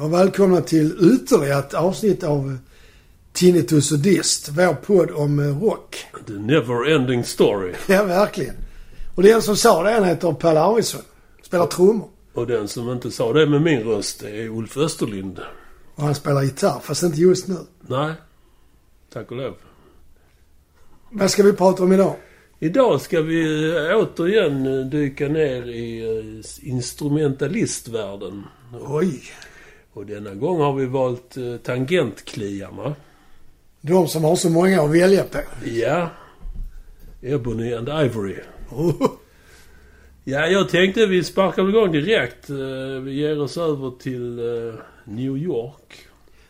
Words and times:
och 0.00 0.12
välkomna 0.12 0.60
till 0.60 1.14
ytterligare 1.14 1.58
ett 1.58 1.74
avsnitt 1.74 2.24
av 2.24 2.58
Tinnitus 3.32 3.92
och 3.92 3.98
Dist, 3.98 4.48
vår 4.48 4.74
podd 4.74 5.10
om 5.10 5.38
eh, 5.38 5.62
rock. 5.62 5.96
The 6.26 6.32
never 6.32 6.90
ending 6.94 7.24
story. 7.24 7.74
Ja, 7.88 8.04
verkligen. 8.04 8.54
Och 9.14 9.22
den 9.22 9.42
som 9.42 9.56
sa 9.56 9.82
det 9.82 9.90
han 9.90 10.04
heter 10.04 10.32
Pelle 10.32 10.60
Arvidsson. 10.60 11.00
Spelar 11.42 11.66
trummor. 11.66 12.08
Och 12.32 12.46
den 12.46 12.68
som 12.68 12.90
inte 12.90 13.10
sa 13.10 13.32
det 13.32 13.46
med 13.46 13.62
min 13.62 13.82
röst 13.82 14.22
är 14.22 14.48
Ulf 14.48 14.76
Österlind. 14.76 15.40
Och 15.94 16.02
han 16.02 16.14
spelar 16.14 16.42
gitarr, 16.42 16.80
fast 16.80 17.02
inte 17.02 17.20
just 17.20 17.48
nu. 17.48 17.56
Nej. 17.80 18.12
Tack 19.12 19.30
och 19.30 19.36
lov. 19.36 19.54
Vad 21.10 21.30
ska 21.30 21.42
vi 21.42 21.52
prata 21.52 21.82
om 21.82 21.92
idag? 21.92 22.16
Idag 22.58 23.00
ska 23.00 23.20
vi 23.20 23.70
eh, 23.70 23.96
återigen 23.96 24.66
eh, 24.66 24.86
dyka 24.86 25.28
ner 25.28 25.68
i 25.68 26.42
instrumentalistvärlden. 26.62 28.42
Oj. 28.80 29.22
Och 29.92 30.06
denna 30.06 30.34
gång 30.34 30.60
har 30.60 30.72
vi 30.74 30.86
valt 30.86 31.36
eh, 31.36 31.56
tangentkliarna. 31.56 32.94
De 33.80 34.08
som 34.08 34.24
har 34.24 34.36
så 34.36 34.50
många 34.50 34.82
att 34.82 34.90
välja 34.90 35.24
på. 35.24 35.38
Ja. 35.64 36.10
Ebony 37.22 37.74
and 37.74 37.88
Ivory. 37.88 38.36
Ja, 40.24 40.46
jag 40.46 40.68
tänkte 40.68 41.06
vi 41.06 41.24
sparkar 41.24 41.68
igång 41.68 41.92
direkt. 41.92 42.50
Eh, 42.50 42.56
Vi 43.02 43.12
ger 43.12 43.40
oss 43.40 43.56
över 43.56 43.90
till 43.90 44.38
eh, 44.38 44.74
New 45.04 45.36
York. 45.36 46.06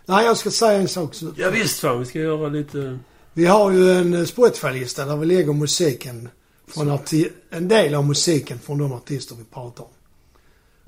Nej, 0.07 0.25
jag 0.27 0.37
ska 0.37 0.51
säga 0.51 0.73
en 0.81 0.89
sak. 0.89 1.15
Så. 1.15 1.33
Ja, 1.37 1.51
visst 1.51 1.81
fan, 1.81 1.99
vi 1.99 2.05
ska 2.07 2.19
göra 2.19 2.49
lite... 2.49 2.99
Vi 3.33 3.47
har 3.47 3.71
ju 3.73 3.91
en 3.93 4.15
eh, 4.15 4.25
Spotify-lista 4.25 5.05
där 5.05 5.17
vi 5.17 5.27
lägger 5.27 5.53
musiken 5.53 6.29
från 6.69 6.89
arti- 6.91 7.31
en 7.51 7.69
del 7.69 7.95
av 7.95 8.05
musiken 8.07 8.59
från 8.59 8.79
de 8.79 8.93
artister 8.93 9.35
vi 9.37 9.45
pratar 9.45 9.85
om. 9.85 9.91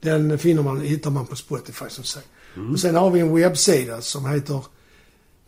Den 0.02 0.38
finner 0.38 0.62
man, 0.62 0.80
hittar 0.80 1.10
man 1.10 1.26
på 1.26 1.36
Spotify 1.36 1.84
som 1.88 2.04
sagt. 2.04 2.28
Och 2.72 2.80
sen 2.80 2.94
har 2.94 3.10
vi 3.10 3.20
en 3.20 3.34
webbsida 3.34 4.00
som 4.00 4.26
heter 4.26 4.64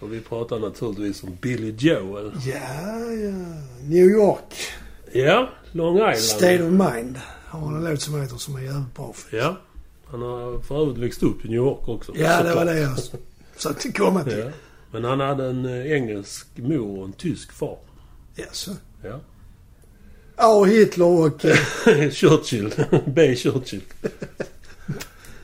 Och 0.00 0.12
vi 0.12 0.20
pratar 0.20 0.58
naturligtvis 0.58 1.22
om 1.22 1.36
Billy 1.40 1.74
Joel. 1.78 2.32
Ja, 2.46 3.00
ja. 3.12 3.34
New 3.82 4.06
York. 4.06 4.54
Ja, 5.12 5.48
Long 5.72 5.96
Island. 5.96 6.16
State 6.18 6.62
of 6.62 6.70
Mind. 6.70 7.18
Har 7.46 7.60
han 7.60 7.76
en 7.76 7.84
låt 7.90 8.00
som 8.00 8.20
heter 8.20 8.36
som 8.36 8.56
är 8.56 8.60
jävligt 8.60 8.94
bra. 8.94 9.12
för. 9.12 9.36
Ja. 9.36 9.56
Han 10.06 10.22
har 10.22 10.60
för 10.60 10.82
övrigt 10.82 10.98
växt 10.98 11.22
upp 11.22 11.44
i 11.44 11.48
New 11.48 11.56
York 11.56 11.88
också. 11.88 12.12
Ja, 12.16 12.42
det 12.42 12.54
var 12.54 12.64
det 12.64 12.80
jag 12.80 12.98
försökte 13.56 13.92
komma 13.92 14.24
till. 14.24 14.38
Ja. 14.38 14.50
Men 14.92 15.04
han 15.04 15.20
hade 15.20 15.46
en 15.46 15.64
eh, 15.64 15.92
engelsk 15.92 16.46
mor 16.56 16.98
och 16.98 17.04
en 17.04 17.12
tysk 17.12 17.52
far. 17.52 17.78
Jaså? 18.40 18.70
Ja. 19.02 19.20
Ja, 20.36 20.54
och 20.58 20.68
Hitler 20.68 21.06
och... 21.06 21.44
eh, 21.44 21.56
Churchill. 22.10 22.74
B. 23.06 23.36
Churchill. 23.36 23.80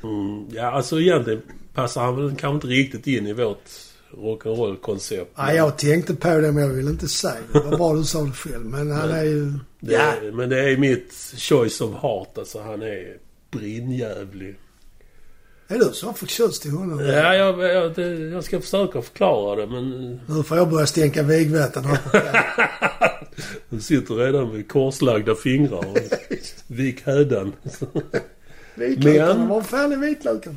Mm, 0.03 0.47
ja, 0.51 0.71
alltså 0.71 1.01
egentligen 1.01 1.43
passar 1.75 2.05
han 2.05 2.17
väl 2.17 2.29
kanske 2.37 2.55
inte 2.55 2.67
riktigt 2.67 3.06
in 3.06 3.27
i 3.27 3.33
vårt 3.33 3.65
rock'n'roll-koncept. 4.11 5.31
Ja, 5.37 5.53
jag 5.53 5.79
tänkte 5.79 6.15
på 6.15 6.29
det 6.29 6.53
men 6.53 6.62
jag 6.62 6.71
ville 6.71 6.91
inte 6.91 7.09
säga 7.09 7.35
det. 7.53 7.59
Det 7.59 7.65
var 7.65 7.77
bra 7.77 7.95
du 7.95 8.05
sa 8.05 8.23
det 8.23 8.33
själv. 8.33 8.65
Men 8.67 8.91
han 8.91 9.11
är 9.11 9.25
ju... 9.25 9.53
Det 9.81 9.95
är, 9.95 10.33
Men 10.33 10.49
det 10.49 10.71
är 10.71 10.77
mitt 10.77 11.12
choice 11.37 11.81
of 11.81 12.03
heart. 12.03 12.39
Alltså 12.39 12.61
han 12.62 12.83
är 12.83 13.17
brinnjävlig. 13.51 14.56
Är 15.69 15.78
du 15.78 15.84
så 15.93 16.12
förtjust 16.12 16.66
i 16.66 16.71
honom? 16.71 17.00
Ja, 17.00 17.34
jag, 17.34 17.59
jag, 17.75 17.94
det, 17.94 18.09
jag 18.19 18.44
ska 18.44 18.60
försöka 18.60 19.03
förklara 19.03 19.60
det 19.60 19.66
men... 19.66 20.21
Nu 20.27 20.43
får 20.43 20.56
jag 20.56 20.71
börja 20.71 20.87
stänka 20.87 21.22
vigvatten 21.22 21.84
här. 21.84 21.99
Du 23.69 23.81
sitter 23.81 24.15
redan 24.15 24.53
med 24.53 24.69
korslagda 24.69 25.34
fingrar 25.34 25.78
och 25.91 25.99
vik 26.66 27.06
hädan. 27.06 27.53
Vitlökarna, 28.75 29.34
Men- 29.34 29.49
var 29.49 29.62
fan 29.62 29.93
är 29.93 29.97
vitlökarna? 29.97 30.56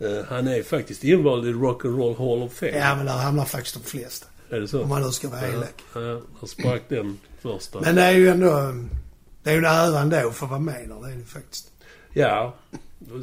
Eh, 0.00 0.24
Han 0.28 0.48
är 0.48 0.62
faktiskt 0.62 1.04
invald 1.04 1.46
i 1.46 1.52
Rock'n'Roll 1.52 2.16
Hall 2.18 2.42
of 2.42 2.52
Fame. 2.52 2.72
Ja, 2.78 2.94
men 2.94 3.06
där 3.06 3.12
hamnar 3.12 3.44
faktiskt 3.44 3.74
de 3.74 3.82
flesta. 3.90 4.26
Är 4.50 4.60
det 4.60 4.68
så? 4.68 4.82
Om 4.82 4.88
man 4.88 5.02
nu 5.02 5.10
ska 5.10 5.28
vara 5.28 5.48
elak. 5.48 5.74
Ja, 5.94 6.00
ja, 6.00 6.20
då 6.40 6.46
sprack 6.46 6.82
den 6.88 7.18
första. 7.42 7.80
Men 7.80 7.94
det 7.94 8.02
är 8.02 8.12
ju 8.12 8.28
ändå... 8.28 8.74
Det 9.42 9.50
är 9.50 9.54
ju 9.54 9.58
en 9.58 9.64
ära 9.64 10.00
ändå 10.00 10.16
att 10.28 10.34
få 10.36 10.46
vara 10.46 10.58
med 10.60 10.88
där. 10.88 11.06
Det 11.08 11.12
är 11.12 11.16
det 11.16 11.24
faktiskt. 11.24 11.70
Ja, 12.14 12.54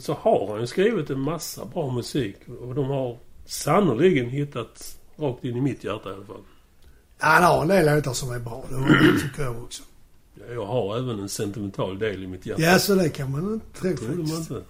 så 0.01 0.13
har 0.13 0.47
han 0.51 0.59
ju 0.61 0.67
skrivit 0.67 1.09
en 1.09 1.19
massa 1.19 1.65
bra 1.65 1.91
musik. 1.91 2.35
Och 2.61 2.75
de 2.75 2.85
har 2.85 3.17
sannoliken 3.45 4.29
hittat 4.29 4.97
rakt 5.17 5.45
in 5.45 5.57
i 5.57 5.61
mitt 5.61 5.83
hjärta 5.83 6.09
i 6.09 6.13
alla 6.13 6.25
fall. 6.25 6.41
Ja, 7.19 7.25
han 7.25 7.43
har 7.43 7.61
en 7.61 7.67
del 7.67 7.95
låtar 7.95 8.13
som 8.13 8.31
är 8.31 8.39
bra. 8.39 8.65
Det 8.69 9.21
tycker 9.21 9.43
jag 9.43 9.63
också. 9.63 9.83
Jag 10.49 10.65
har 10.65 10.97
även 10.97 11.19
en 11.19 11.29
sentimental 11.29 11.99
del 11.99 12.23
i 12.23 12.27
mitt 12.27 12.45
hjärta. 12.45 12.61
Ja, 12.61 12.79
så 12.79 12.95
det 12.95 13.09
kan 13.09 13.31
man 13.31 13.53
inte 13.53 13.79
tro 13.81 13.95
Trodde 13.95 14.15
man 14.17 14.27
faktiskt. 14.27 14.51
inte. 14.51 14.63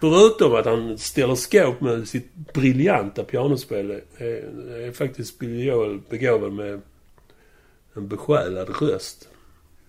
Förutom 0.00 0.54
att 0.54 0.66
han 0.66 0.98
ställer 0.98 1.34
skåp 1.34 1.80
med 1.80 2.08
sitt 2.08 2.34
briljanta 2.34 3.24
pianospel 3.24 3.90
är, 4.16 4.26
är 4.86 4.92
faktiskt 4.92 5.38
Billy 5.38 5.64
Joel 5.64 6.00
begåvad 6.10 6.52
med 6.52 6.80
en 7.94 8.08
besjälad 8.08 8.68
röst. 8.80 9.28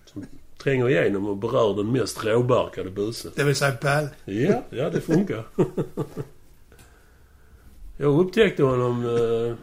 Som 0.04 0.24
tränger 0.66 0.88
igenom 0.88 1.26
och 1.26 1.36
berör 1.36 1.76
den 1.76 1.92
mest 1.92 2.24
råbarkade 2.24 2.90
busen. 2.90 3.32
Det 3.34 3.44
vill 3.44 3.56
säga 3.56 3.72
Pelle. 3.72 4.08
Ja, 4.24 4.62
ja 4.70 4.90
det 4.90 5.00
funkar. 5.00 5.44
Jag 7.96 8.20
upptäckte 8.20 8.62
honom 8.62 9.04
eh, 9.04 9.54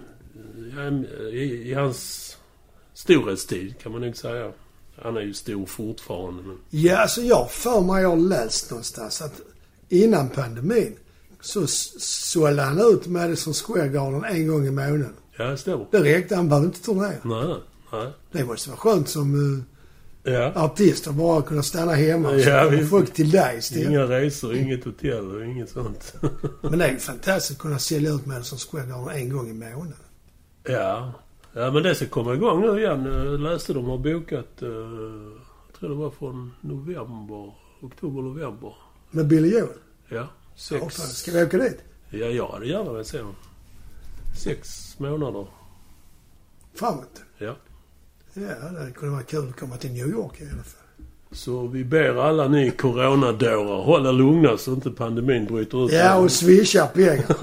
ja, 0.78 0.91
i, 1.30 1.69
i 1.69 1.74
hans 1.74 2.38
storhetstid 2.94 3.80
kan 3.80 3.91
man 3.91 4.02
nog 4.02 4.18
säga. 4.18 4.52
Han 5.02 5.18
är 5.18 5.22
ju 5.22 5.34
stor 5.34 5.66
fortfarande 5.66 6.44
men... 6.44 6.58
Ja, 6.69 6.97
alltså 6.97 7.22
jag 7.22 7.52
för 7.52 7.81
mig 7.81 8.03
har 8.03 8.18
läst 8.18 8.72
någonstans 8.72 9.22
att 9.22 9.41
innan 9.90 10.30
pandemin 10.30 10.96
så 11.41 11.68
sålde 11.68 12.62
han 12.62 12.80
ut 12.80 13.08
Madison 13.08 13.53
Square 13.53 13.88
Garden 13.88 14.24
en 14.24 14.47
gång 14.47 14.68
i 14.68 14.72
månaden. 14.72 15.14
Ja, 15.38 15.46
det 15.46 15.58
stämmer. 15.58 15.88
Det 15.91 16.03
räckte. 16.03 16.35
Han 16.35 16.50
behövde 16.50 16.68
inte 16.68 16.81
turnera. 16.81 17.14
Nej, 17.24 17.56
nej. 17.91 18.12
Det 18.31 18.44
måste 18.44 18.70
vara 18.70 18.80
skönt 18.80 19.09
som 19.09 19.64
Ja. 20.25 20.51
artist 20.56 21.07
bara 21.07 21.41
kunna 21.41 21.63
stanna 21.63 21.91
hemma 21.94 22.29
och 22.29 22.39
Ja, 22.39 22.69
visst. 22.69 22.89
folk 22.89 23.13
till 23.13 23.31
dig 23.31 23.57
istället. 23.57 23.89
Inga 23.89 24.01
resor, 24.03 24.56
inget 24.56 24.84
hotell 24.85 25.35
och 25.35 25.45
inget 25.45 25.69
sånt. 25.69 26.13
Men 26.61 26.79
det 26.79 26.85
är 26.85 26.91
ju 26.91 26.97
fantastiskt 27.00 27.51
att 27.51 27.61
kunna 27.61 27.79
sälja 27.79 28.11
ut 28.11 28.25
Madison 28.25 28.59
Square 28.59 28.85
Garden 28.85 29.16
en 29.16 29.29
gång 29.29 29.50
i 29.50 29.53
månaden. 29.53 29.94
ja. 30.63 31.13
Ja, 31.56 31.72
men 31.72 31.84
det 31.84 31.95
ska 31.95 32.06
komma 32.07 32.34
igång 32.34 32.61
nu 32.61 32.79
igen. 32.79 33.06
Jag 33.06 33.39
läste 33.39 33.73
de 33.73 33.85
har 33.85 33.97
bokat, 33.97 34.61
eh, 34.61 34.67
jag 34.69 35.79
tror 35.79 35.89
det 35.89 35.95
var 35.95 36.11
från 36.11 36.52
november, 36.61 37.53
oktober, 37.81 38.22
november. 38.22 38.73
Med 39.11 39.28
Billy 39.28 39.49
Joel. 39.49 39.67
Ja, 40.09 40.28
Sex. 40.55 40.96
sex. 40.96 41.09
Ska 41.17 41.31
vi 41.31 41.43
åka 41.43 41.58
dit? 41.58 41.78
Ja, 42.09 42.25
jag 42.25 42.47
hade 42.47 42.66
gärna 42.66 42.91
velat 42.91 43.08
se 43.08 43.17
dem. 43.17 43.35
Sex 44.37 44.96
månader. 44.99 45.47
Framåt? 46.73 47.22
Ja. 47.37 47.55
Ja, 48.34 48.70
det 48.85 48.91
kunde 48.91 49.14
vara 49.14 49.24
kul 49.24 49.50
att 49.50 49.59
komma 49.59 49.78
till 49.78 49.91
New 49.91 50.08
York 50.08 50.41
i 50.41 50.44
alla 50.44 50.64
fall. 50.64 50.80
Så 51.32 51.68
vi 51.68 51.84
ber 51.84 52.16
alla 52.16 52.47
ni 52.47 52.72
coronadårar 52.72 53.84
hålla 53.84 54.12
lugna 54.12 54.58
så 54.58 54.74
inte 54.74 54.91
pandemin 54.91 55.46
bryter 55.46 55.85
ut. 55.85 55.91
Ja, 55.91 56.18
och 56.18 56.32
swisha 56.32 56.88
pengar. 56.88 57.35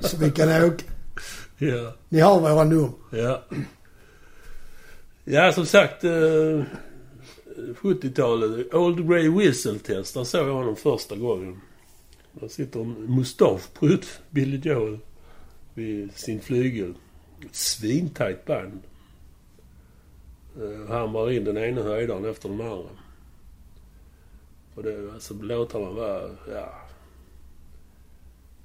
så 0.00 0.16
vi 0.16 0.30
kan 0.30 0.64
åka. 0.64 0.84
ja. 1.58 1.94
Ni 2.08 2.20
har 2.20 2.40
våra 2.40 2.64
nummer. 2.64 2.90
Ja. 3.10 3.42
Ja, 5.24 5.52
som 5.52 5.66
sagt. 5.66 6.04
Eh, 6.04 6.62
70-talet. 7.80 8.74
Old 8.74 9.08
Grey 9.08 9.28
Whistle 9.28 9.78
Test. 9.78 10.14
Där 10.14 10.24
såg 10.24 10.48
jag 10.48 10.54
honom 10.54 10.76
första 10.76 11.16
gången. 11.16 11.60
Där 12.32 12.48
sitter 12.48 12.80
en 12.80 12.92
mustaschprutt, 13.16 14.20
Billy 14.30 14.60
Joel, 14.70 14.98
vid 15.74 16.12
sin 16.14 16.40
flygel. 16.40 16.94
Ett 17.44 17.54
svintajt 17.56 18.44
band. 18.46 18.80
Eh, 20.58 20.88
Han 20.88 21.12
var 21.12 21.30
in 21.30 21.44
den 21.44 21.56
ena 21.58 21.82
höjdaren 21.82 22.24
efter 22.24 22.48
den 22.48 22.60
andra. 22.60 22.90
Och 24.74 24.82
det, 24.82 25.12
alltså 25.14 25.34
låtarna 25.34 25.90
var, 25.90 26.36
ja... 26.52 26.74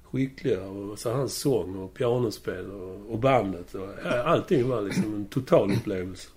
Skickliga. 0.02 0.62
Och 0.62 0.98
så 0.98 1.12
hans 1.12 1.38
sång 1.38 1.76
och 1.76 1.94
pianospel 1.94 2.70
och, 2.70 3.12
och 3.12 3.18
bandet. 3.18 3.74
Och, 3.74 3.88
ja, 4.04 4.22
allting 4.22 4.68
var 4.68 4.82
liksom 4.82 5.14
en 5.14 5.26
total 5.26 5.72
upplevelse. 5.72 6.28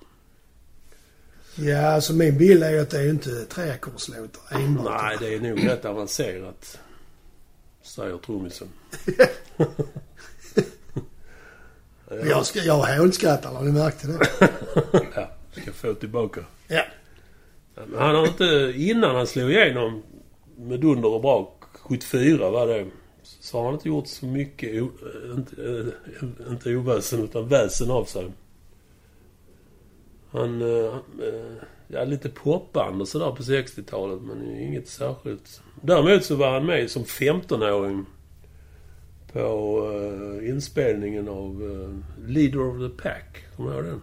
Ja, 1.56 1.88
alltså 1.88 2.13
min 2.13 2.38
bild 2.38 2.63
är 2.63 2.71
ju 2.71 2.80
att 2.80 2.89
det 2.89 3.00
är 3.00 3.10
inte 3.10 3.45
treackordslåtar 3.45 4.42
enbart. 4.51 5.01
Nej, 5.01 5.18
det 5.19 5.36
är 5.36 5.39
nog 5.39 5.65
rätt 5.65 5.86
avancerat. 5.86 6.80
Säger 7.81 8.18
trummisen. 8.18 8.68
Jag, 12.10 12.45
jag 12.53 12.98
hånskrattar, 13.00 13.53
har 13.53 13.63
ni 13.63 13.71
märkte 13.71 14.07
det? 14.07 14.19
Ja, 15.15 15.30
ska 15.62 15.71
få 15.71 15.94
tillbaka. 15.94 16.42
Ja. 16.68 16.83
Men 17.75 18.00
han 18.00 18.15
har 18.15 18.27
inte, 18.27 18.74
innan 18.75 19.15
han 19.15 19.27
slog 19.27 19.51
igenom 19.51 20.04
med 20.57 20.80
dunder 20.80 21.09
och 21.09 21.21
brak, 21.21 21.63
74 21.74 22.50
var 22.50 22.68
det, 22.68 22.86
så 23.24 23.57
har 23.57 23.65
han 23.65 23.74
inte 23.74 23.88
gjort 23.88 24.07
så 24.07 24.25
mycket, 24.25 24.81
o, 24.81 24.89
inte, 25.36 25.63
eh, 25.63 26.51
inte 26.51 26.75
oväsen, 26.75 27.24
utan 27.24 27.48
väsen 27.48 27.92
av 27.92 28.04
sig. 28.04 28.31
Han, 30.31 30.62
eh, 30.62 30.95
eh, 31.27 31.63
ja 31.88 32.03
lite 32.03 32.30
popband 32.30 33.01
och 33.01 33.07
sådär 33.07 33.31
på 33.31 33.44
60-talet, 33.44 34.21
men 34.21 34.60
inget 34.60 34.88
särskilt. 34.88 35.62
Däremot 35.81 36.24
så 36.24 36.36
var 36.36 36.51
han 36.51 36.65
med 36.65 36.92
som 36.92 37.03
15-åring 37.03 38.06
på 39.33 39.80
uh, 39.88 40.50
inspelningen 40.50 41.27
av 41.27 41.63
uh, 41.63 41.98
Leader 42.27 42.60
of 42.60 42.77
the 42.77 43.03
Pack. 43.03 43.45
Kommer 43.56 43.71
du 43.71 43.77
ihåg 43.77 43.86
den? 43.86 44.01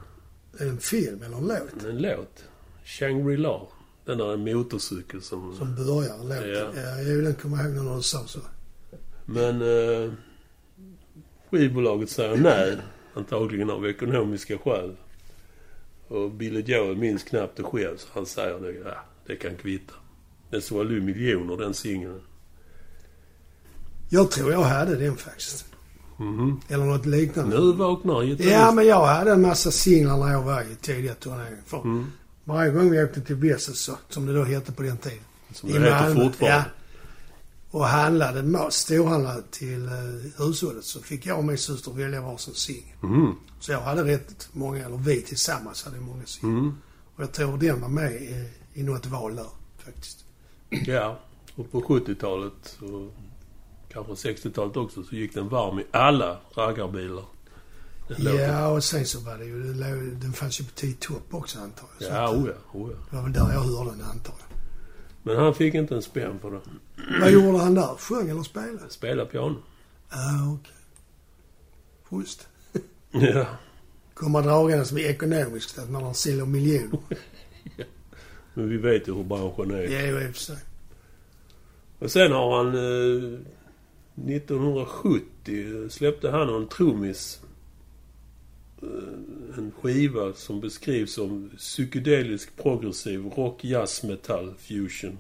En 0.59 0.79
film 0.79 1.23
eller 1.23 1.37
en 1.37 1.47
låt? 1.47 1.85
En 1.85 2.03
låt. 2.03 2.45
Shangri-La. 2.85 3.61
Den 4.05 4.19
där 4.19 4.37
motorcykel 4.37 5.23
som... 5.23 5.56
Som 5.56 5.75
börjar 5.75 6.19
låten? 6.19 6.51
Ja. 6.51 6.83
Ja, 6.83 7.03
jo, 7.03 7.21
den 7.21 7.35
kommer 7.35 7.56
jag 7.56 7.67
ihåg 7.67 7.85
när 7.85 7.97
du 7.97 8.03
sa 8.03 8.27
så. 8.27 8.41
Men 9.25 9.62
eh, 9.62 10.12
skivbolaget 11.51 12.11
säger 12.11 12.37
nej. 12.37 12.77
Antagligen 13.15 13.71
av 13.71 13.87
ekonomiska 13.87 14.59
skäl. 14.59 14.97
Och 16.09 16.31
Billy 16.31 16.61
Joel 16.61 16.97
minns 16.97 17.23
knappt 17.23 17.57
det 17.57 17.62
själv 17.62 17.97
så 17.97 18.09
han 18.12 18.27
säger 18.27 18.61
det. 18.61 18.73
Ja, 18.73 19.05
det 19.27 19.37
kan 19.37 19.57
kvitta. 19.57 19.95
Den 20.50 20.62
sålde 20.62 20.95
ju 20.95 21.00
miljoner 21.00 21.57
den 21.57 21.75
singeln. 21.75 22.21
Jag 24.11 24.31
tror 24.31 24.53
jag 24.53 24.62
hade 24.62 24.97
den 24.97 25.17
faktiskt. 25.17 25.74
Mhm. 26.16 26.61
Eller 26.69 26.84
något 26.84 27.06
liknande. 27.06 27.61
Nu 27.61 27.72
vaknar 27.72 28.22
gitarristen. 28.22 28.61
Ja, 28.61 28.72
men 28.72 28.87
jag 28.87 29.06
hade 29.06 29.32
en 29.32 29.43
massa 29.43 29.70
singlar 29.70 30.16
när 30.16 30.32
jag 30.32 30.43
var 30.43 30.62
i 30.62 30.76
tidiga 30.81 31.14
turneringar. 31.14 31.62
För 31.66 31.81
Mm. 31.81 32.06
Varje 32.44 32.70
gång 32.70 32.90
vi 32.90 33.05
åkte 33.05 33.20
till 33.20 33.37
Wessels, 33.37 33.90
som 34.08 34.26
det 34.26 34.34
då 34.34 34.44
hette 34.44 34.72
på 34.72 34.82
den 34.82 34.96
tiden. 34.96 35.19
Som 35.52 35.69
det 35.69 35.81
heter 35.81 36.14
fortfarande. 36.14 36.56
Ja. 36.56 36.62
Och 37.70 37.84
handlade, 37.84 38.43
mat, 38.43 38.72
storhandlade 38.72 39.43
till 39.50 39.87
uh, 39.87 40.46
hushållet 40.46 40.84
så 40.84 41.00
fick 41.00 41.26
jag 41.26 41.38
och 41.38 41.44
min 41.44 41.58
syster 41.58 41.93
välja 41.93 42.20
varsin 42.20 42.55
singel. 42.55 42.96
Mm. 43.02 43.32
Så 43.61 43.72
jag 43.72 43.81
hade 43.81 44.05
rätt 44.05 44.49
många, 44.52 44.87
eller 44.87 44.96
vi 44.96 45.22
tillsammans 45.22 45.84
hade 45.84 46.00
många 46.00 46.26
singlar. 46.26 46.58
Mm. 46.58 46.75
Och 47.16 47.22
jag 47.22 47.32
tror 47.32 47.58
den 47.58 47.81
var 47.81 47.88
med 47.88 48.12
i, 48.12 48.49
i 48.75 48.82
något 48.82 49.06
val 49.06 49.37
där 49.37 49.46
faktiskt. 49.84 50.25
Ja. 50.70 51.19
Och 51.55 51.72
på 51.72 51.81
70-talet 51.81 52.78
och 52.81 53.14
kanske 53.94 54.29
60-talet 54.32 54.76
också 54.76 55.02
så 55.02 55.14
gick 55.14 55.35
den 55.35 55.49
varm 55.49 55.79
i 55.79 55.85
alla 55.91 56.38
raggarbilar. 56.55 57.25
Ja, 58.19 58.69
och 58.69 58.85
sen 58.85 59.06
så 59.06 59.20
var 59.20 59.38
det 59.38 59.44
ju, 59.44 59.62
den 59.62 59.81
låg- 59.81 60.20
den 60.20 60.32
fanns 60.32 60.61
ju 60.61 60.64
på 60.64 60.70
T-top 60.70 61.35
också 61.35 61.58
antar 61.58 61.87
jag. 61.99 62.11
Ja, 62.11 62.29
att, 62.29 62.37
oh 62.37 62.49
ja, 62.49 62.79
oh 62.79 62.91
ja. 62.91 62.96
Det 63.11 63.17
var 63.17 63.23
väl 63.23 63.32
där 63.32 63.52
jag 63.52 63.61
hörde 63.61 63.91
den 63.91 64.02
antar 64.02 64.35
jag. 64.38 64.58
Men 65.23 65.37
han 65.37 65.55
fick 65.55 65.75
inte 65.75 65.94
en 65.94 66.02
spänn 66.02 66.38
för 66.41 66.50
det. 66.50 66.61
Vad 67.20 67.31
gjorde 67.31 67.58
han 67.58 67.75
där? 67.75 67.94
Sjöng 67.99 68.29
eller 68.31 68.43
spelade? 68.43 68.91
Spela 68.91 69.25
piano. 69.25 69.56
Ja, 70.11 70.58
okej. 70.61 70.73
Schysst. 72.11 72.49
Ja. 73.11 73.47
Komma 74.14 74.40
dragandes 74.43 74.93
med 74.93 75.02
ekonomiskt 75.05 75.79
att 75.79 75.90
man 75.90 76.02
har 76.02 76.14
säljer 76.14 76.44
miljoner. 76.47 76.99
Men 78.55 78.69
vi 78.69 78.76
vet 78.76 79.08
ju 79.08 79.14
hur 79.14 79.25
branschen 79.25 79.70
är. 79.70 79.82
Ja, 79.82 80.20
i 80.23 80.31
och 80.31 80.35
för 80.35 80.40
sig. 80.43 80.56
Och 81.99 82.11
sen 82.11 82.32
har 82.32 82.56
han... 82.56 82.75
Eh, 82.75 83.38
1970 84.16 85.88
släppte 85.90 86.31
han 86.31 86.49
och 86.49 86.56
en 86.61 86.69
trummis 86.69 87.40
eh, 88.82 89.58
en 89.58 89.72
skiva 89.82 90.32
som 90.32 90.61
beskrivs 90.61 91.14
som 91.14 91.50
psykedelisk 91.58 92.56
progressiv 92.56 93.26
rock, 93.37 93.64
jazz, 93.64 94.02
metall, 94.02 94.55
fusion. 94.58 95.19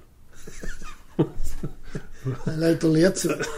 Det 2.44 2.56
låter 2.56 2.88
lättsålt. 2.88 3.48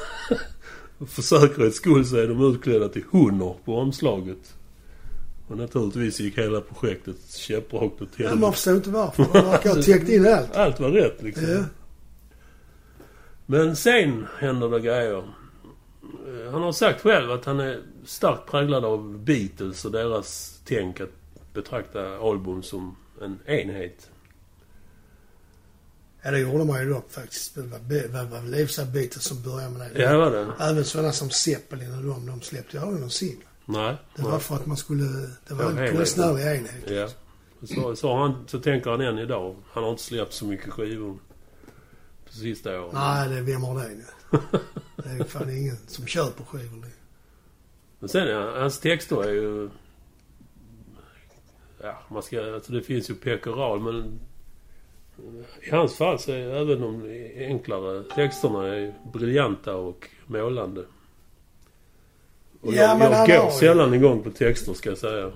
För 1.09 1.23
säkerhets 1.23 1.77
skull 1.77 2.07
så 2.07 2.17
är 2.17 2.29
de 2.29 2.55
utklädda 2.55 2.89
till 2.89 3.05
honor 3.11 3.57
på 3.65 3.77
omslaget. 3.79 4.55
Och 5.49 5.57
naturligtvis 5.57 6.21
gick 6.21 6.39
hela 6.39 6.61
projektet 6.61 7.17
käpprakt 7.31 8.03
åt 8.03 8.09
Ja, 8.17 8.25
man 8.25 8.29
helvete. 8.29 8.53
förstår 8.53 8.75
inte 8.77 8.91
varför. 8.91 9.23
De 9.23 9.33
verkar 9.33 9.75
ha 9.75 9.83
täckt 9.83 10.09
in 10.09 10.27
allt. 10.27 10.57
Allt 10.57 10.81
var 10.81 10.91
rätt 10.91 11.23
liksom. 11.23 11.51
Ja. 11.51 11.65
Men 13.47 13.77
sen 13.77 14.27
händer 14.39 14.69
det 14.69 14.81
grejer. 14.81 15.19
Eh, 15.19 16.53
Han 16.53 16.63
har 16.63 16.73
sagt 16.73 17.01
själv 17.01 17.31
att 17.31 17.45
han 17.45 17.61
är 17.61 17.83
starkt 18.05 18.51
präglad 18.51 18.85
av 18.85 19.19
Beatles 19.19 19.85
och 19.85 19.93
deras 19.93 20.61
tänk 20.65 21.01
att 21.01 21.11
betrakta 21.55 22.17
album 22.19 22.63
som 22.63 22.97
en 23.23 23.39
enhet. 23.47 24.11
ja, 26.23 26.31
det 26.31 26.39
gjorde 26.39 26.65
man 26.65 26.81
ju 26.83 26.91
då 26.91 27.03
faktiskt. 27.09 27.55
Det 27.55 27.63
var, 27.63 28.25
väl 28.41 28.55
i 28.55 28.65
och 28.65 28.69
för 28.69 28.75
sig 28.75 28.87
Beatles 28.87 29.25
som 29.25 29.43
började 29.43 29.79
med 29.79 29.91
det. 29.95 30.03
Ja, 30.03 30.11
det 30.11 30.17
var 30.19 30.31
det. 30.31 30.53
Även 30.61 30.85
sådana 30.85 31.13
som 31.13 31.31
Zeppelin 31.31 31.95
och 31.99 32.03
de, 32.05 32.27
de 32.27 32.41
släppte 32.41 32.77
ju 32.77 32.83
aldrig 32.83 33.01
någon 33.01 33.11
singel. 33.11 33.37
Nej. 33.65 33.97
Det 34.17 34.23
var 34.23 34.31
nej. 34.31 34.41
för 34.41 34.55
att 34.55 34.67
man 34.67 34.77
skulle... 34.77 35.05
Det 35.49 35.55
var 35.55 35.65
Ja, 35.65 35.81
en 35.87 35.97
konstnärlig 35.97 36.43
enhet. 36.43 36.91
Ja. 36.91 37.09
Så, 37.67 37.97
så, 37.97 38.17
han, 38.17 38.45
så 38.47 38.59
tänker 38.61 38.91
han 38.91 39.01
än 39.01 39.19
idag. 39.19 39.57
Han 39.73 39.83
har 39.85 39.91
inte 39.91 40.03
släppt 40.03 40.33
så 40.33 40.45
mycket 40.47 40.71
skivor 40.73 41.19
på 42.27 42.33
sista 42.33 42.81
åren. 42.81 42.91
Nej, 42.95 43.29
det, 43.29 43.41
vem 43.43 43.63
har 43.63 43.75
det 43.83 43.89
nu? 43.89 44.05
Det 44.97 45.09
är 45.09 45.25
fan 45.25 45.51
ingen 45.51 45.77
som 45.87 46.07
köper 46.07 46.45
skivor 46.45 46.77
nu. 46.77 46.91
Men 47.99 48.09
sen, 48.09 48.29
ja, 48.29 48.59
hans 48.61 48.81
texter 48.81 49.25
är 49.25 49.33
ju... 49.33 49.71
Ja, 51.83 51.99
man 52.09 52.23
ska... 52.23 52.55
Alltså 52.55 52.73
det 52.73 52.83
finns 52.83 53.11
ju 53.11 53.15
pekoral, 53.15 53.81
men... 53.81 54.21
I 55.63 55.71
hans 55.71 55.95
fall 55.97 56.19
så 56.19 56.33
är 56.33 56.37
även 56.39 56.81
de 56.81 57.03
enklare 57.37 58.05
texterna 58.15 58.67
är 58.69 58.95
briljanta 59.13 59.75
och 59.77 60.09
målande. 60.27 60.81
Och 62.61 62.73
Ja, 62.75 62.83
jag, 62.83 62.99
men 62.99 63.13
jag 63.13 63.27
går 63.29 63.37
har 63.37 63.53
ju- 63.53 63.59
sällan 63.59 63.95
igång 63.95 64.23
på 64.23 64.31
texter, 64.31 64.75
ska 64.75 64.89
jag 64.89 64.99
säga. 64.99 65.33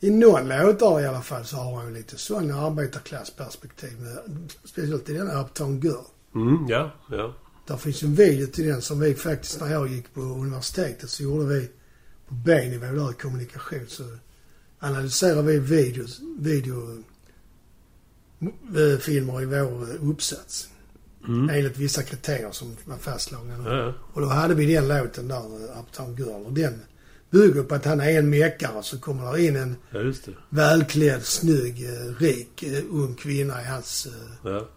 I 0.00 0.10
någon 0.10 0.48
låtar 0.48 1.00
i 1.00 1.06
alla 1.06 1.20
fall 1.20 1.44
så 1.44 1.56
har 1.56 1.76
han 1.76 1.86
ju 1.88 1.94
lite 1.94 2.18
sån 2.18 2.50
arbetarklassperspektiv. 2.50 3.96
Speciellt 4.64 5.08
i 5.08 5.12
den 5.12 5.26
här 5.30 5.40
Uptown 5.44 5.80
Girl. 5.80 6.04
Mm, 6.34 6.66
ja, 6.68 6.90
ja. 7.10 7.34
Där 7.66 7.76
finns 7.76 8.02
en 8.02 8.14
video 8.14 8.46
till 8.46 8.66
den 8.66 8.82
som 8.82 9.00
vi 9.00 9.14
faktiskt, 9.14 9.60
när 9.60 9.72
jag 9.72 9.88
gick 9.88 10.14
på 10.14 10.20
universitetet 10.20 11.10
så 11.10 11.22
gjorde 11.22 11.46
vi 11.46 11.70
på 12.28 12.34
B-nivå 12.34 12.86
där 12.86 13.10
i 13.10 13.14
kommunikation 13.14 13.86
så 13.88 14.04
analyserade 14.78 15.42
vi 15.42 15.58
videos, 15.58 16.20
video 16.38 17.02
eh, 18.76 18.98
filmer 19.00 19.42
i 19.42 19.44
vår 19.44 19.90
eh, 19.90 20.08
uppsats. 20.10 20.68
Mm. 21.28 21.50
Enligt 21.50 21.76
vissa 21.76 22.02
kriterier 22.02 22.52
som 22.52 22.76
var 22.84 22.96
fastslagna. 22.96 23.76
ja. 23.76 23.94
Och 24.12 24.20
då 24.20 24.26
hade 24.26 24.54
vi 24.54 24.74
den 24.74 24.88
låten 24.88 25.28
där, 25.28 25.36
eh, 25.36 25.80
Uptown 25.80 26.16
Girl. 26.16 26.46
Och 26.46 26.52
den 26.52 26.80
bygger 27.30 27.62
på 27.62 27.74
att 27.74 27.84
han 27.84 28.00
är 28.00 28.18
en 28.18 28.30
meckare 28.30 28.82
så 28.82 28.98
kommer 28.98 29.24
där 29.24 29.38
in 29.38 29.56
en 29.56 29.76
ja, 29.90 30.12
välklädd, 30.48 31.22
snygg, 31.22 31.86
rik, 32.18 32.64
ung 32.90 33.14
kvinna 33.14 33.62
i 33.62 33.64
hans 33.64 34.08
Ja. 34.44 34.68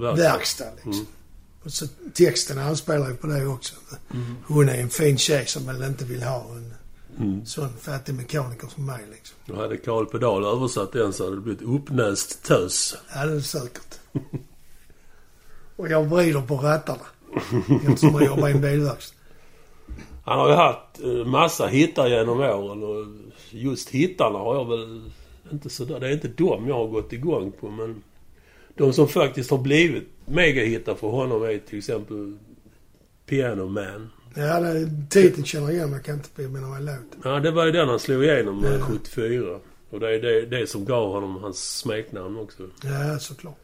Verkstad. 0.00 0.70
Liksom. 0.74 0.92
Mm. 0.92 1.06
Och 1.64 1.72
så 1.72 1.86
texten 2.14 2.58
anspelar 2.58 3.08
ju 3.08 3.16
på 3.16 3.26
det 3.26 3.46
också. 3.46 3.74
Mm. 4.14 4.36
Hon 4.46 4.68
är 4.68 4.78
en 4.80 4.90
fin 4.90 5.18
tjej 5.18 5.46
som 5.46 5.66
väl 5.66 5.82
inte 5.82 6.04
vill 6.04 6.22
ha 6.22 6.40
en 6.40 6.74
Mm. 7.18 7.46
sån 7.46 7.68
fattig 7.80 8.14
mekaniker 8.14 8.68
som 8.68 8.86
mig 8.86 9.00
liksom. 9.10 9.36
Då 9.46 9.56
hade 9.56 9.76
Karl 9.76 10.04
Pedal 10.06 10.44
översatt 10.44 10.92
den 10.92 11.12
så 11.12 11.24
hade 11.24 11.36
det 11.36 11.42
blivit 11.42 11.62
uppnäst 11.62 12.42
tös. 12.42 12.96
Ja, 13.14 13.26
det 13.26 13.32
är 13.32 13.40
säkert. 13.40 13.98
Och 15.76 15.88
jag 15.88 16.04
vrider 16.04 16.40
på 16.40 16.56
rattarna. 16.56 17.06
Eftersom 17.88 18.14
jag 18.14 18.24
jobbar 18.24 18.48
i 18.48 18.52
en 18.52 18.60
bilverkstad. 18.60 19.16
Han 20.24 20.38
har 20.38 20.48
ju 20.48 20.54
haft 20.54 21.00
eh, 21.04 21.24
massa 21.26 21.66
hittar 21.66 22.06
genom 22.08 22.40
åren 22.40 22.82
och 22.82 23.06
just 23.50 23.88
hittarna 23.90 24.38
har 24.38 24.54
jag 24.54 24.68
väl 24.68 25.10
inte 25.52 25.70
sådär... 25.70 26.00
Det 26.00 26.08
är 26.08 26.12
inte 26.12 26.28
de 26.28 26.68
jag 26.68 26.74
har 26.74 26.86
gått 26.86 27.12
igång 27.12 27.52
på 27.60 27.70
men... 27.70 28.02
De 28.76 28.92
som 28.92 29.08
faktiskt 29.08 29.50
har 29.50 29.58
blivit 29.58 30.08
megahittar 30.26 30.94
för 30.94 31.08
honom 31.08 31.42
är 31.42 31.58
till 31.58 31.78
exempel 31.78 32.36
Piano 33.26 33.66
Man. 33.68 34.10
Ja, 34.36 34.60
det, 34.60 34.90
titeln 35.10 35.44
känner 35.44 35.66
jag 35.66 35.74
igen 35.74 35.84
men 35.90 35.96
jag 35.96 36.04
kan 36.04 36.14
inte 36.14 36.28
påminna 36.28 36.68
mig 36.68 36.82
låten. 36.82 37.20
Ja, 37.24 37.40
det 37.40 37.50
var 37.50 37.66
ju 37.66 37.72
den 37.72 37.88
han 37.88 38.00
slog 38.00 38.24
igenom 38.24 38.64
Ja. 38.64 38.80
74. 38.86 39.58
Och 39.90 40.00
det 40.00 40.14
är 40.14 40.20
det, 40.20 40.46
det 40.46 40.66
som 40.70 40.84
gav 40.84 41.12
honom 41.12 41.36
hans 41.36 41.78
smeknamn 41.78 42.38
också. 42.38 42.62
Ja, 42.84 43.18
såklart. 43.18 43.58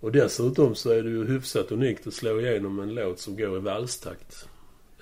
Och 0.00 0.12
dessutom 0.12 0.74
så 0.74 0.90
är 0.90 1.02
det 1.02 1.10
ju 1.10 1.26
hyfsat 1.26 1.72
unikt 1.72 2.06
att 2.06 2.14
slå 2.14 2.40
igenom 2.40 2.80
en 2.80 2.94
låt 2.94 3.20
som 3.20 3.36
går 3.36 3.56
i 3.56 3.60
valstakt. 3.60 4.48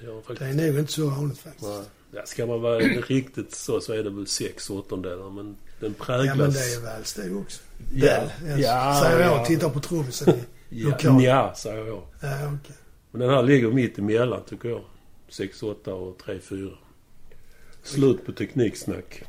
Det 0.00 0.06
har 0.06 0.14
Det 0.16 0.22
faktiskt... 0.22 0.60
är 0.60 0.66
nog 0.66 0.78
inte 0.78 0.92
så 0.92 1.06
vanligt 1.06 1.38
faktiskt. 1.38 1.66
Nej. 1.66 1.82
Ja, 2.12 2.22
ska 2.26 2.46
man 2.46 2.60
vara 2.60 2.78
riktigt 2.78 3.54
så, 3.54 3.80
så 3.80 3.92
är 3.92 4.02
det 4.02 4.10
väl 4.10 4.26
sex 4.26 4.70
åttondelar. 4.70 5.30
Men 5.30 5.56
Den 5.80 5.94
Ja 5.98 6.04
präglas... 6.04 6.36
men 6.38 6.52
det 6.52 6.74
är 6.74 6.80
väl 6.80 7.02
det 7.32 7.40
också. 7.40 7.60
Ja, 7.94 8.22
jag 8.46 8.60
ja, 8.60 9.00
säger 9.04 9.20
jag 9.20 9.32
ja. 9.32 9.40
och 9.40 9.46
tittar 9.46 9.68
på 9.68 9.80
trummisen 9.80 10.34
i 10.70 10.82
Ja, 10.82 10.88
lokal. 10.88 11.22
ja, 11.24 11.54
säger 11.56 11.86
jag. 11.86 12.02
Ja, 12.20 12.36
okej. 12.62 12.76
Men 13.10 13.20
den 13.20 13.30
här 13.30 13.42
ligger 13.42 13.70
mitt 13.70 13.98
emellan 13.98 14.40
tycker 14.48 14.68
jag. 14.68 14.80
6, 15.28 15.62
8 15.62 15.94
och 15.94 16.18
3, 16.18 16.38
4. 16.38 16.70
Slut 17.82 18.26
på 18.26 18.32
tekniksnack. 18.32 19.22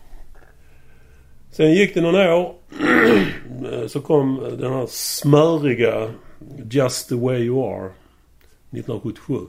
Sen 1.52 1.74
gick 1.74 1.94
det 1.94 2.02
några 2.02 2.36
år. 2.36 2.56
Så 3.88 4.02
kom 4.02 4.58
den 4.60 4.74
här 4.74 4.88
smöriga 4.90 6.12
Just 6.72 7.10
the 7.10 7.16
way 7.16 7.38
you 7.40 7.64
are. 7.76 7.86
1977. 8.72 9.40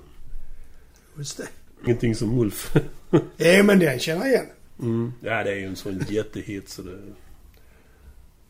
Just 1.19 1.37
det. 1.37 1.47
Ingenting 1.85 2.15
som 2.15 2.39
Ulf. 2.39 2.77
Ja 3.37 3.63
men 3.63 3.79
den 3.79 3.99
känner 3.99 4.21
jag 4.27 4.33
igen. 4.33 4.47
Mm. 4.81 5.13
Ja, 5.21 5.45
det 5.45 5.51
är 5.51 5.57
ju 5.57 5.67
en 5.67 5.77
sån 5.77 6.05
jättehit 6.09 6.69
så 6.69 6.83
det... 6.83 6.99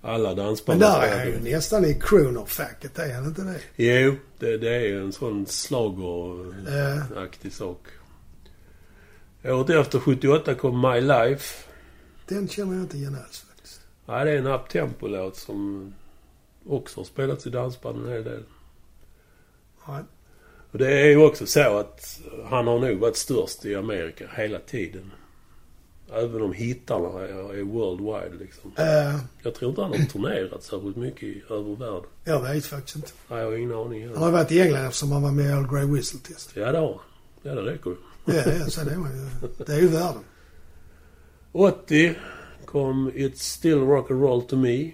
Alla 0.06 0.28
Men 0.28 0.36
dansband 0.36 0.80
där 0.80 0.90
spelar 1.00 1.06
är 1.06 1.18
han 1.18 1.26
ju 1.44 1.52
nästan 1.52 1.84
i 1.84 1.94
crooner-facket, 1.94 2.98
är 2.98 3.14
han 3.14 3.24
inte 3.24 3.42
det? 3.42 3.60
Jo, 3.84 4.14
det, 4.38 4.58
det 4.58 4.76
är 4.76 5.00
en 5.00 5.12
sån 5.12 5.46
slageraktig 5.46 7.48
Ja, 7.48 7.50
sak. 7.50 7.86
Året 9.44 9.70
efter, 9.70 9.98
78, 9.98 10.54
kom 10.54 10.80
My 10.80 11.00
Life. 11.00 11.64
den 12.28 12.48
känner 12.48 12.72
jag 12.74 12.82
inte 12.82 12.96
igen 12.96 13.16
alls 13.26 13.44
faktiskt. 13.48 13.80
Ja, 14.06 14.24
det 14.24 14.30
är 14.30 14.36
en 14.38 14.46
uptempo-låt 14.46 15.36
som 15.36 15.92
också 16.68 17.00
har 17.00 17.04
spelats 17.04 17.46
i 17.46 17.50
dansband 17.50 18.06
en 18.06 18.12
hel 18.12 18.24
del. 18.24 18.42
Nej. 19.88 20.02
Och 20.70 20.78
det 20.78 21.00
är 21.00 21.06
ju 21.06 21.16
också 21.16 21.46
så 21.46 21.78
att 21.78 22.20
han 22.44 22.66
har 22.66 22.78
nog 22.78 22.98
varit 22.98 23.16
störst 23.16 23.64
i 23.64 23.74
Amerika 23.74 24.28
hela 24.36 24.58
tiden. 24.58 25.10
Även 26.12 26.42
om 26.42 26.52
hittarna 26.52 27.08
är, 27.20 27.54
är 27.58 27.62
worldwide 27.62 28.44
liksom. 28.44 28.72
Eh, 28.76 29.16
Jag 29.42 29.54
tror 29.54 29.68
inte 29.70 29.82
han 29.82 29.90
har 29.90 29.98
turnerat 30.06 30.62
särskilt 30.62 30.96
mycket 30.96 31.22
i, 31.22 31.42
över 31.50 31.76
världen. 31.76 32.10
jag 32.24 32.42
vet 32.42 32.64
faktiskt 32.66 32.96
inte. 32.96 33.08
Nej, 33.28 33.38
jag 33.38 33.46
har 33.46 33.56
ingen 33.56 33.72
aning. 33.72 34.00
Han 34.02 34.08
heller. 34.08 34.20
har 34.24 34.30
varit 34.32 34.52
i 34.52 34.60
England 34.60 34.84
eftersom 34.84 35.12
han 35.12 35.22
var 35.22 35.30
med 35.32 35.46
i 35.46 35.52
All 35.52 35.66
Grey 35.68 35.84
Whistle 35.86 36.20
Test. 36.20 36.50
Ja, 36.54 36.72
det 36.72 36.78
har 36.78 36.86
han. 36.88 36.98
Ja, 37.42 37.54
det 37.62 37.70
räcker 37.72 37.90
ju. 37.90 37.96
Ja, 38.24 38.34
ja, 38.58 38.66
så 38.66 38.84
det, 38.84 38.96
var 38.96 39.08
ju, 39.08 39.48
det 39.66 39.72
är 39.72 39.80
ju 39.80 39.88
världen. 39.88 40.22
80 41.52 42.14
kom 42.64 43.10
It's 43.10 43.36
Still 43.36 43.78
Rock 43.78 44.10
and 44.10 44.20
Roll 44.22 44.42
To 44.42 44.56
Me. 44.56 44.90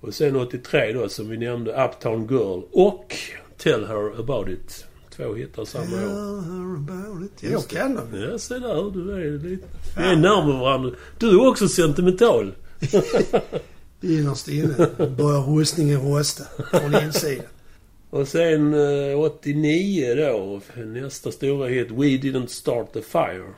Och 0.00 0.14
sen 0.14 0.36
83 0.36 0.92
då 0.92 1.08
som 1.08 1.28
vi 1.28 1.36
nämnde 1.36 1.84
Uptown 1.84 2.26
Girl 2.26 2.60
och 2.72 3.14
Tell 3.56 3.86
Her 3.86 4.20
About 4.20 4.48
It. 4.48 4.85
Två 5.16 5.34
hittar 5.34 5.64
samma 5.64 5.96
år. 5.96 7.28
Jag 7.40 7.68
kan 7.68 7.94
dem. 7.94 8.06
Ja, 8.30 8.38
se 8.38 8.54
där. 8.54 8.90
Du 8.90 9.12
är 9.12 9.38
lite... 9.38 9.66
Vi 9.96 10.02
är 10.02 10.16
närmare 10.16 10.60
varandra. 10.60 10.90
Du 11.18 11.30
är 11.30 11.48
också 11.48 11.68
sentimental. 11.68 12.54
Innerst 14.00 14.48
inne 14.48 14.90
börjar 14.96 15.56
rustningen 15.56 16.00
rosta 16.00 16.44
från 16.70 17.04
insidan. 17.04 17.46
Och 18.10 18.28
sen 18.28 18.74
eh, 18.74 19.18
89 19.18 20.14
då, 20.14 20.60
nästa 20.84 21.32
stora 21.32 21.68
hit 21.68 21.90
We 21.90 22.06
Didn't 22.06 22.46
Start 22.46 22.92
The 22.92 23.02
Fire. 23.02 23.54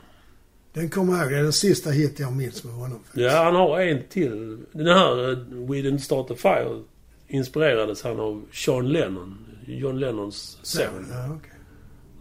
Den 0.73 0.89
kommer 0.89 1.13
jag 1.13 1.21
ihåg. 1.21 1.31
Det 1.31 1.37
är 1.37 1.43
den 1.43 1.53
sista 1.53 1.89
hit 1.89 2.19
jag 2.19 2.33
minns 2.33 2.63
med 2.63 2.73
honom. 2.73 2.99
faktiskt. 3.03 3.25
Ja, 3.25 3.43
han 3.43 3.55
har 3.55 3.79
en 3.79 4.03
till. 4.09 4.57
Den 4.71 4.87
här 4.87 5.31
eh, 5.31 5.37
We 5.37 5.75
Didn't 5.75 5.97
Start 5.97 6.27
The 6.27 6.35
Fire 6.35 6.83
inspirerades 7.27 8.03
han 8.03 8.19
av 8.19 8.45
Sean 8.53 8.89
Lennon, 8.89 9.37
John 9.77 9.99
Lennons 9.99 10.57
son. 10.61 11.07
Ja, 11.11 11.35
okej. 11.35 11.51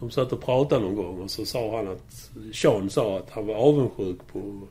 De 0.00 0.10
satt 0.10 0.32
och 0.32 0.44
pratade 0.44 0.80
någon 0.80 0.94
gång 0.94 1.20
och 1.22 1.30
så 1.30 1.46
sa 1.46 1.76
han 1.76 1.88
att... 1.88 2.30
Sean 2.52 2.90
sa 2.90 3.18
att 3.18 3.30
han 3.30 3.46
var 3.46 3.54
avundsjuk 3.54 4.18
på 4.32 4.68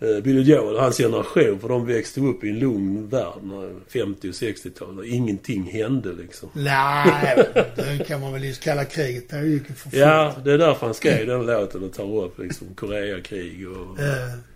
eh, 0.00 0.22
Billy 0.22 0.42
Joel 0.42 0.74
och 0.74 0.82
hans 0.82 0.96
generation 0.96 1.60
för 1.60 1.68
de 1.68 1.86
växte 1.86 2.20
upp 2.20 2.44
i 2.44 2.50
en 2.50 2.58
lugn 2.58 3.08
värld 3.08 3.42
när 3.42 3.74
50 3.88 4.28
och 4.28 4.32
60-tal 4.32 4.98
och 4.98 5.06
ingenting 5.06 5.62
hände 5.62 6.12
liksom. 6.12 6.48
Nej, 6.52 7.36
det 7.76 8.04
kan 8.06 8.20
man 8.20 8.32
väl 8.32 8.44
just 8.44 8.62
kalla 8.62 8.84
kriget. 8.84 9.30
Det 9.30 9.46
gick 9.46 9.66
för 9.66 9.74
fort. 9.74 9.92
Ja, 9.92 10.34
det 10.44 10.52
är 10.52 10.58
därför 10.58 10.86
han 10.86 10.94
skrev 10.94 11.26
den 11.26 11.46
låten 11.46 11.84
och 11.84 11.92
tar 11.92 12.24
upp 12.24 12.38
liksom 12.38 12.66
Koreakrig 12.74 13.68
och 13.68 14.00
Eh, 14.00 14.49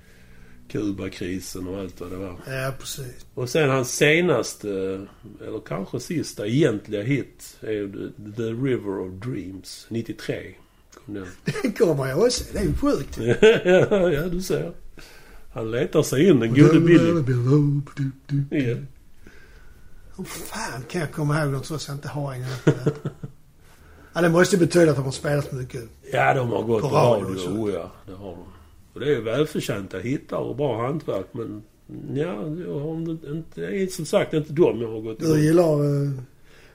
Kubakrisen 0.69 1.69
och 1.69 1.81
allt 1.81 2.01
vad 2.01 2.11
det 2.11 2.17
var. 2.17 2.37
ja, 2.47 2.73
precis. 2.79 3.27
Och 3.35 3.49
sen 3.49 3.71
hans 3.71 3.97
senaste, 3.97 4.69
eller 5.47 5.61
kanske 5.67 6.01
sista 6.01 6.47
egentliga 6.47 7.03
hit 7.03 7.57
är 7.61 8.11
The, 8.37 8.43
River 8.43 8.99
of 8.99 9.13
Dreams. 9.13 9.87
93 9.89 10.55
kom 10.95 11.15
den. 11.15 11.27
Den 11.63 11.73
kommer 11.73 12.07
jag 12.07 12.19
också. 12.19 12.45
Det 12.53 12.59
är 12.59 12.65
ju 12.65 12.75
sjukt. 12.77 13.19
ja, 13.91 14.11
ja, 14.11 14.29
du 14.29 14.43
ser. 14.43 14.73
Han 15.53 15.71
letar 15.71 16.03
sig 16.03 16.29
in, 16.29 16.41
den 16.41 16.55
gode 16.55 16.81
Billy. 16.81 17.09
Ja. 18.51 18.77
Hur 20.17 20.25
fan 20.25 20.83
kan 20.89 21.01
jag 21.01 21.13
komma 21.13 21.43
ihåg 21.43 21.53
något 21.53 21.67
så 21.67 21.79
jag 21.89 21.97
inte 21.97 22.09
har 22.09 22.33
en? 22.35 22.45
Ja, 24.13 24.21
det 24.21 24.29
måste 24.29 24.57
betyda 24.57 24.91
att 24.91 24.97
de 24.97 25.05
har 25.05 25.13
spelat 25.13 25.53
mycket. 25.53 25.83
ja, 26.13 26.35
de 26.35 26.49
har 26.51 26.63
gått 26.63 26.83
på, 26.83 26.89
radio 26.89 27.25
och 27.25 27.31
radio. 27.31 27.49
Oh, 27.49 27.73
ja, 27.73 27.93
det 28.07 28.13
har 28.13 28.31
de. 28.31 28.45
Och 28.95 29.01
det 29.01 29.07
är 29.07 29.11
ju 29.11 29.21
välförtjänta 29.21 29.99
hittar 29.99 30.37
och 30.37 30.57
bra 30.57 30.87
hantverk, 30.87 31.27
men 31.33 31.63
ja, 32.15 32.49
jag 32.67 32.81
har 32.81 32.95
inte, 33.11 33.43
det 33.61 33.83
är 33.83 33.87
som 33.87 34.05
sagt 34.07 34.35
inte 34.35 34.53
de 34.53 34.81
jag 34.81 34.89
har 34.93 35.01
gått 35.01 35.21
Du 35.21 35.27
emot. 35.27 35.39
gillar... 35.39 36.05
eh, 36.05 36.11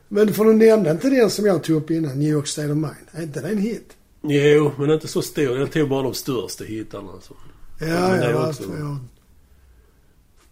Men 0.07 0.33
för 0.33 0.43
du 0.45 0.53
nämnde 0.53 0.91
inte 0.91 1.09
den 1.09 1.29
som 1.29 1.45
jag 1.45 1.63
tog 1.63 1.75
upp 1.77 1.91
innan, 1.91 2.19
New 2.19 2.29
York 2.29 2.47
State 2.47 2.67
of 2.71 2.75
Mind. 2.77 3.07
Är 3.11 3.23
inte 3.23 3.41
det 3.41 3.47
en 3.49 3.57
hit? 3.57 3.97
Jo, 4.21 4.71
men 4.77 4.89
inte 4.91 5.07
så 5.07 5.21
stor. 5.21 5.57
Jag 5.59 5.71
tog 5.71 5.89
bara 5.89 6.03
de 6.03 6.13
största 6.13 6.63
hittarna. 6.63 7.11
Alltså. 7.11 7.33
Ja, 7.79 7.85
är 7.87 8.31
ja, 8.31 8.49
också- 8.49 8.63
jag, 8.79 8.97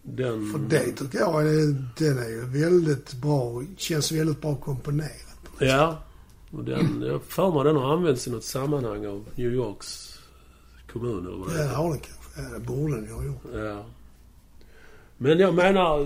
Den... 0.02 0.52
för 0.52 0.58
det 0.58 0.92
tycker 0.92 1.18
jag 1.18 1.42
är- 1.48 1.84
den 1.98 2.18
är 2.18 2.28
ju 2.28 2.44
väldigt 2.44 3.12
bra. 3.14 3.62
Känns 3.76 4.12
väldigt 4.12 4.40
bra 4.40 4.54
komponerad. 4.56 5.10
Ja. 5.58 6.02
Och 6.50 6.64
den, 6.64 7.02
jag 7.06 7.12
har 7.12 7.18
för 7.18 7.50
mig 7.54 7.64
den 7.64 7.76
har 7.76 7.92
använts 7.96 8.26
i 8.26 8.30
något 8.30 8.44
sammanhang 8.44 9.06
av 9.06 9.24
New 9.34 9.52
Yorks 9.54 10.17
kommun 10.92 11.26
eller 11.26 11.36
vad 11.36 11.48
Ja, 11.48 11.52
det 11.52 11.58
det 11.58 11.64
är. 11.64 11.74
har 11.74 11.90
den 11.90 11.98
kanske. 12.00 12.42
Ja, 12.42 12.58
det 12.58 12.60
borde 12.66 12.94
den 12.94 13.04
ju 13.04 13.12
ha 13.12 13.24
gjort. 13.24 13.42
Ja. 13.54 13.84
Men 15.16 15.38
jag 15.38 15.54
menar, 15.54 15.98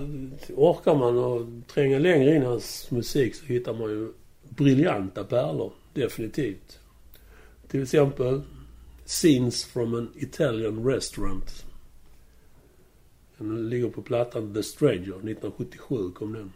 orkar 0.54 0.94
man 0.94 1.18
att 1.18 1.68
tränga 1.68 1.98
längre 1.98 2.36
in 2.36 2.42
i 2.42 2.46
hans 2.46 2.90
musik 2.90 3.34
så 3.34 3.44
hittar 3.44 3.72
man 3.74 3.90
ju 3.90 4.12
briljanta 4.48 5.24
pärlor. 5.24 5.72
Definitivt. 5.94 6.78
Till 7.68 7.82
exempel 7.82 8.42
Scenes 9.06 9.64
from 9.64 9.94
an 9.94 10.10
Italian 10.16 10.84
Restaurant. 10.86 11.64
Den 13.38 13.68
ligger 13.68 13.88
på 13.90 14.02
plattan 14.02 14.54
The 14.54 14.62
Stranger. 14.62 15.00
1977 15.00 16.10
kom 16.10 16.32
den. 16.32 16.52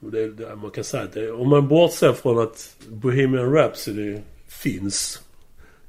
Och 0.00 0.10
det, 0.10 0.30
det, 0.32 0.56
man 0.56 0.70
kan 0.70 0.84
säga 0.84 1.02
att 1.02 1.12
det, 1.12 1.30
om 1.32 1.48
man 1.48 1.68
bortser 1.68 2.12
från 2.12 2.38
att 2.38 2.76
Bohemian 2.88 3.52
Rhapsody 3.52 4.18
finns 4.48 5.22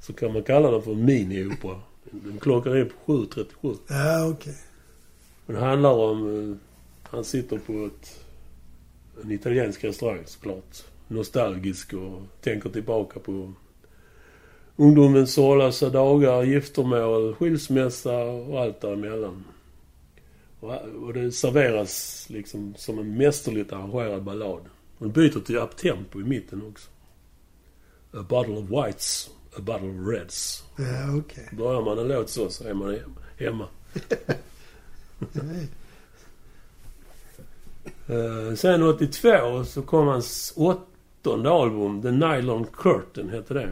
så 0.02 0.14
kan 0.14 0.34
man 0.34 0.44
kalla 0.44 0.72
den 0.72 0.82
för 0.82 0.92
en 0.92 1.06
mini-opera. 1.06 1.80
Den 2.12 2.40
klockar 2.40 2.78
in 2.78 2.90
på 3.06 3.14
7.37. 3.14 3.78
Ja, 3.90 4.28
okej. 4.30 4.56
Men 5.46 5.56
det 5.56 5.62
handlar 5.62 5.92
om... 5.94 6.50
eh, 6.52 6.58
Han 7.12 7.24
sitter 7.24 7.58
på 7.58 7.86
ett, 7.86 8.20
en 9.24 9.32
italiensk 9.32 9.84
restaurang 9.84 10.22
såklart. 10.26 10.84
Nostalgisk 11.08 11.94
och 11.94 12.22
tänker 12.42 12.70
tillbaka 12.70 13.20
på 13.20 13.54
ungdomens 14.76 15.34
sorglösa 15.34 15.90
dagar, 15.90 16.44
giftermål, 16.44 17.36
skilsmässa 17.36 18.18
och 18.24 18.60
allt 18.62 18.82
däremellan. 18.82 19.44
Och, 20.60 20.74
och 21.04 21.14
det 21.14 21.32
serveras 21.32 22.26
liksom 22.30 22.74
som 22.78 23.00
en 23.00 23.18
mästerligt 23.18 23.74
arrangerad 23.74 24.24
ballad. 24.24 24.62
Och 24.98 25.06
den 25.06 25.12
byter 25.12 25.40
till 25.40 25.58
uptempo 25.58 26.22
i 26.22 26.24
mitten 26.24 26.68
också. 26.70 26.90
A 28.14 28.26
bottle 28.30 28.54
of 28.58 28.70
whites, 28.70 29.30
a 29.58 29.60
bottle 29.62 29.90
of 29.90 30.08
reds. 30.08 30.64
Ja, 30.78 31.18
okej. 31.20 31.50
Börjar 31.52 31.82
man 31.82 31.98
en 32.00 32.08
låt 32.08 32.30
så, 32.30 32.50
så 32.50 32.64
är 32.68 32.74
man 32.74 32.90
hem- 32.90 33.18
hemma. 33.38 33.68
Eh, 38.08 38.56
sen 38.56 38.84
82 38.84 39.64
så 39.66 39.82
kom 39.82 40.08
hans 40.08 40.54
åttonde 40.56 41.50
album, 41.52 42.02
The 42.02 42.12
Nylon 42.12 42.66
Curtain 42.66 43.30
hette 43.30 43.54
det. 43.54 43.70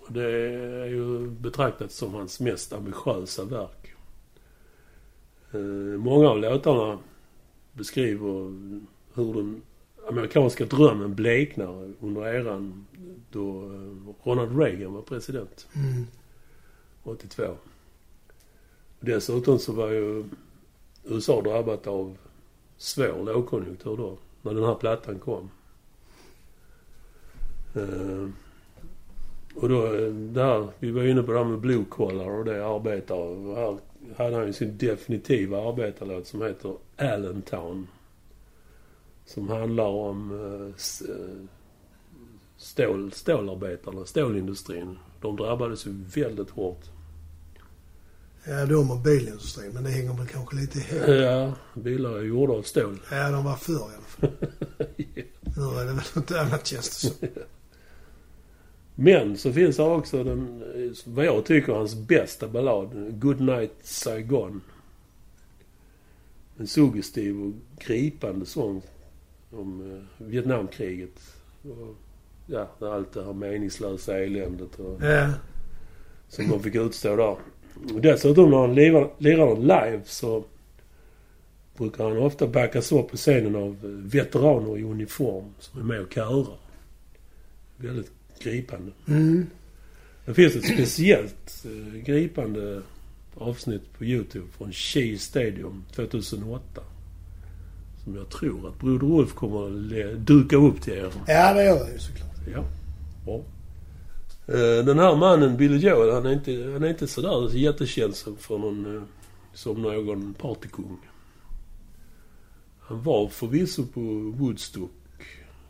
Och 0.00 0.12
det 0.12 0.24
är 0.82 0.86
ju 0.86 1.30
betraktat 1.30 1.92
som 1.92 2.14
hans 2.14 2.40
mest 2.40 2.72
ambitiösa 2.72 3.44
verk. 3.44 3.94
Eh, 5.52 5.60
många 5.98 6.28
av 6.28 6.38
låtarna 6.38 6.98
beskriver 7.72 8.52
hur 9.14 9.34
den 9.34 9.62
amerikanska 10.12 10.64
drömmen 10.64 11.14
bleknar 11.14 11.92
under 12.00 12.26
eran 12.26 12.86
då 13.30 13.62
eh, 13.62 14.28
Ronald 14.28 14.58
Reagan 14.58 14.92
var 14.94 15.02
president. 15.02 15.66
Mm. 15.74 16.06
82. 17.02 17.42
Dessutom 19.00 19.58
så 19.58 19.72
var 19.72 19.88
ju 19.88 20.24
USA 21.04 21.40
drabbat 21.42 21.86
av 21.86 22.16
svår 22.76 23.24
lågkonjunktur 23.24 23.96
då, 23.96 24.18
när 24.42 24.54
den 24.54 24.64
här 24.64 24.74
plattan 24.74 25.18
kom. 25.18 25.50
Eh, 27.74 28.28
Och 29.54 29.68
då, 29.68 29.86
eh, 29.86 30.12
där, 30.12 30.68
vi 30.78 30.90
var 30.90 31.02
inne 31.02 31.22
på 31.22 31.32
det 31.32 31.38
här 31.38 31.44
med 31.44 31.58
blue 31.58 31.84
collar 31.88 32.30
och 32.30 32.44
det 32.44 32.66
arbetare. 32.66 33.18
Och 33.18 33.56
här 33.56 33.78
hade 34.16 34.36
han 34.36 34.46
ju 34.46 34.52
sin 34.52 34.78
definitiva 34.78 35.68
arbetarlåt 35.68 36.26
som 36.26 36.42
heter 36.42 36.74
Allentown. 36.96 37.86
Som 39.34 39.48
handlar 39.48 39.86
om 39.86 40.30
eh, 40.30 41.10
eh, 41.10 41.48
stål, 42.56 43.12
stålarbetarna, 43.12 44.04
stålindustrin. 44.04 44.98
De 45.20 45.36
drabbades 45.36 45.86
ju 45.86 45.90
väldigt 46.14 46.50
hårt. 46.50 46.84
Ja, 48.44 48.66
de 48.66 48.90
och 48.90 48.98
bilindustrin. 48.98 49.70
Men 49.72 49.84
det 49.84 49.90
hänger 49.90 50.14
väl 50.14 50.26
kanske 50.26 50.56
lite 50.56 50.78
ihop. 50.78 51.08
Ja, 51.08 51.52
bilar 51.74 52.18
är 52.18 52.22
gjorda 52.22 52.52
av 52.52 52.62
stål. 52.62 53.00
Ja, 53.10 53.30
de 53.30 53.44
var 53.44 53.56
förr 53.56 53.72
i 53.72 53.76
alla 53.76 54.02
fall. 54.06 54.30
Nu 55.56 55.62
är 55.62 55.86
det 55.86 55.92
väl 55.92 56.04
något 56.14 56.30
annat 56.30 56.66
känns 56.66 57.02
det 57.02 57.08
som. 57.08 57.28
Men 58.94 59.38
så 59.38 59.52
finns 59.52 59.76
det 59.76 59.82
också 59.82 60.24
den, 60.24 60.62
eh, 60.62 60.92
vad 61.04 61.24
jag 61.24 61.44
tycker, 61.44 61.72
hans 61.72 61.94
bästa 61.94 62.48
ballad. 62.48 63.20
Good 63.20 63.40
Night 63.40 63.74
Saigon. 63.82 64.60
En 66.58 66.66
suggestiv 66.66 67.42
och 67.42 67.52
gripande 67.78 68.46
sång 68.46 68.82
om 69.52 69.90
eh, 70.20 70.26
Vietnamkriget. 70.26 71.20
Och, 71.62 71.96
ja, 72.46 72.70
allt 72.80 73.12
det 73.12 73.24
här 73.24 73.32
meningslösa 73.32 74.18
eländet 74.18 74.80
och, 74.80 75.02
Ja. 75.02 75.30
som 76.28 76.48
de 76.48 76.62
fick 76.62 76.74
utstå 76.74 77.16
där. 77.16 77.36
Och 77.94 78.00
dessutom 78.00 78.50
när 78.50 78.58
han 78.58 78.74
lirar, 78.74 79.10
lirar 79.18 79.56
live 79.56 80.00
så 80.04 80.44
brukar 81.76 82.04
han 82.04 82.18
ofta 82.18 82.46
backas 82.46 82.92
upp 82.92 83.10
på 83.10 83.16
scenen 83.16 83.56
av 83.56 83.76
eh, 83.84 83.90
veteraner 83.90 84.78
i 84.78 84.82
uniform 84.82 85.44
som 85.58 85.80
är 85.80 85.84
med 85.84 86.00
och 86.00 86.12
körar. 86.12 86.58
Väldigt 87.76 88.10
gripande. 88.42 88.92
Mm. 89.08 89.46
Det 90.24 90.34
finns 90.34 90.56
ett 90.56 90.64
speciellt 90.64 91.64
eh, 91.64 92.00
gripande 92.02 92.82
avsnitt 93.34 93.92
på 93.98 94.04
YouTube 94.04 94.46
från 94.52 94.72
Shea 94.72 95.18
Stadium 95.18 95.84
2008. 95.94 96.82
Som 98.04 98.16
jag 98.16 98.28
tror 98.28 98.68
att 98.68 98.78
Broder 98.80 99.06
Ulf 99.06 99.34
kommer 99.34 99.66
att 99.66 100.18
duka 100.26 100.56
upp 100.56 100.80
till 100.82 100.92
er. 100.92 101.12
Ja, 101.26 101.54
det 101.54 101.64
gör 101.64 101.84
det 101.86 101.92
ju 101.92 101.98
såklart. 101.98 102.30
Ja. 102.54 102.64
Bra. 103.24 103.36
Eh, 104.56 104.84
Den 104.84 104.98
här 104.98 105.16
mannen, 105.16 105.56
Billy 105.56 105.76
Joel, 105.78 106.14
han 106.14 106.26
är 106.26 106.32
inte, 106.32 106.70
han 106.72 106.82
är 106.84 106.88
inte 106.88 107.06
sådär 107.08 107.56
jättekänd 107.56 108.14
som- 108.16 108.36
för 108.36 108.58
någon, 108.58 108.96
eh, 108.96 109.02
som 109.54 109.82
någon 109.82 110.34
partykung. 110.34 110.98
Han 112.80 113.02
var 113.02 113.28
förvisso 113.28 113.86
på 113.86 114.00
Woodstock 114.36 114.90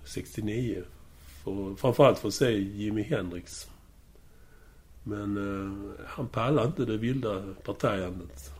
69. 0.04 0.82
För, 1.44 1.74
framförallt 1.74 2.18
för 2.18 2.28
att 2.28 2.34
se 2.34 2.50
Jimi 2.50 3.02
Hendrix. 3.02 3.66
Men 5.02 5.36
eh, 5.36 5.94
han 6.06 6.28
pallade 6.28 6.66
inte 6.66 6.84
det 6.84 6.96
vilda 6.96 7.42
partajandet. 7.64 8.50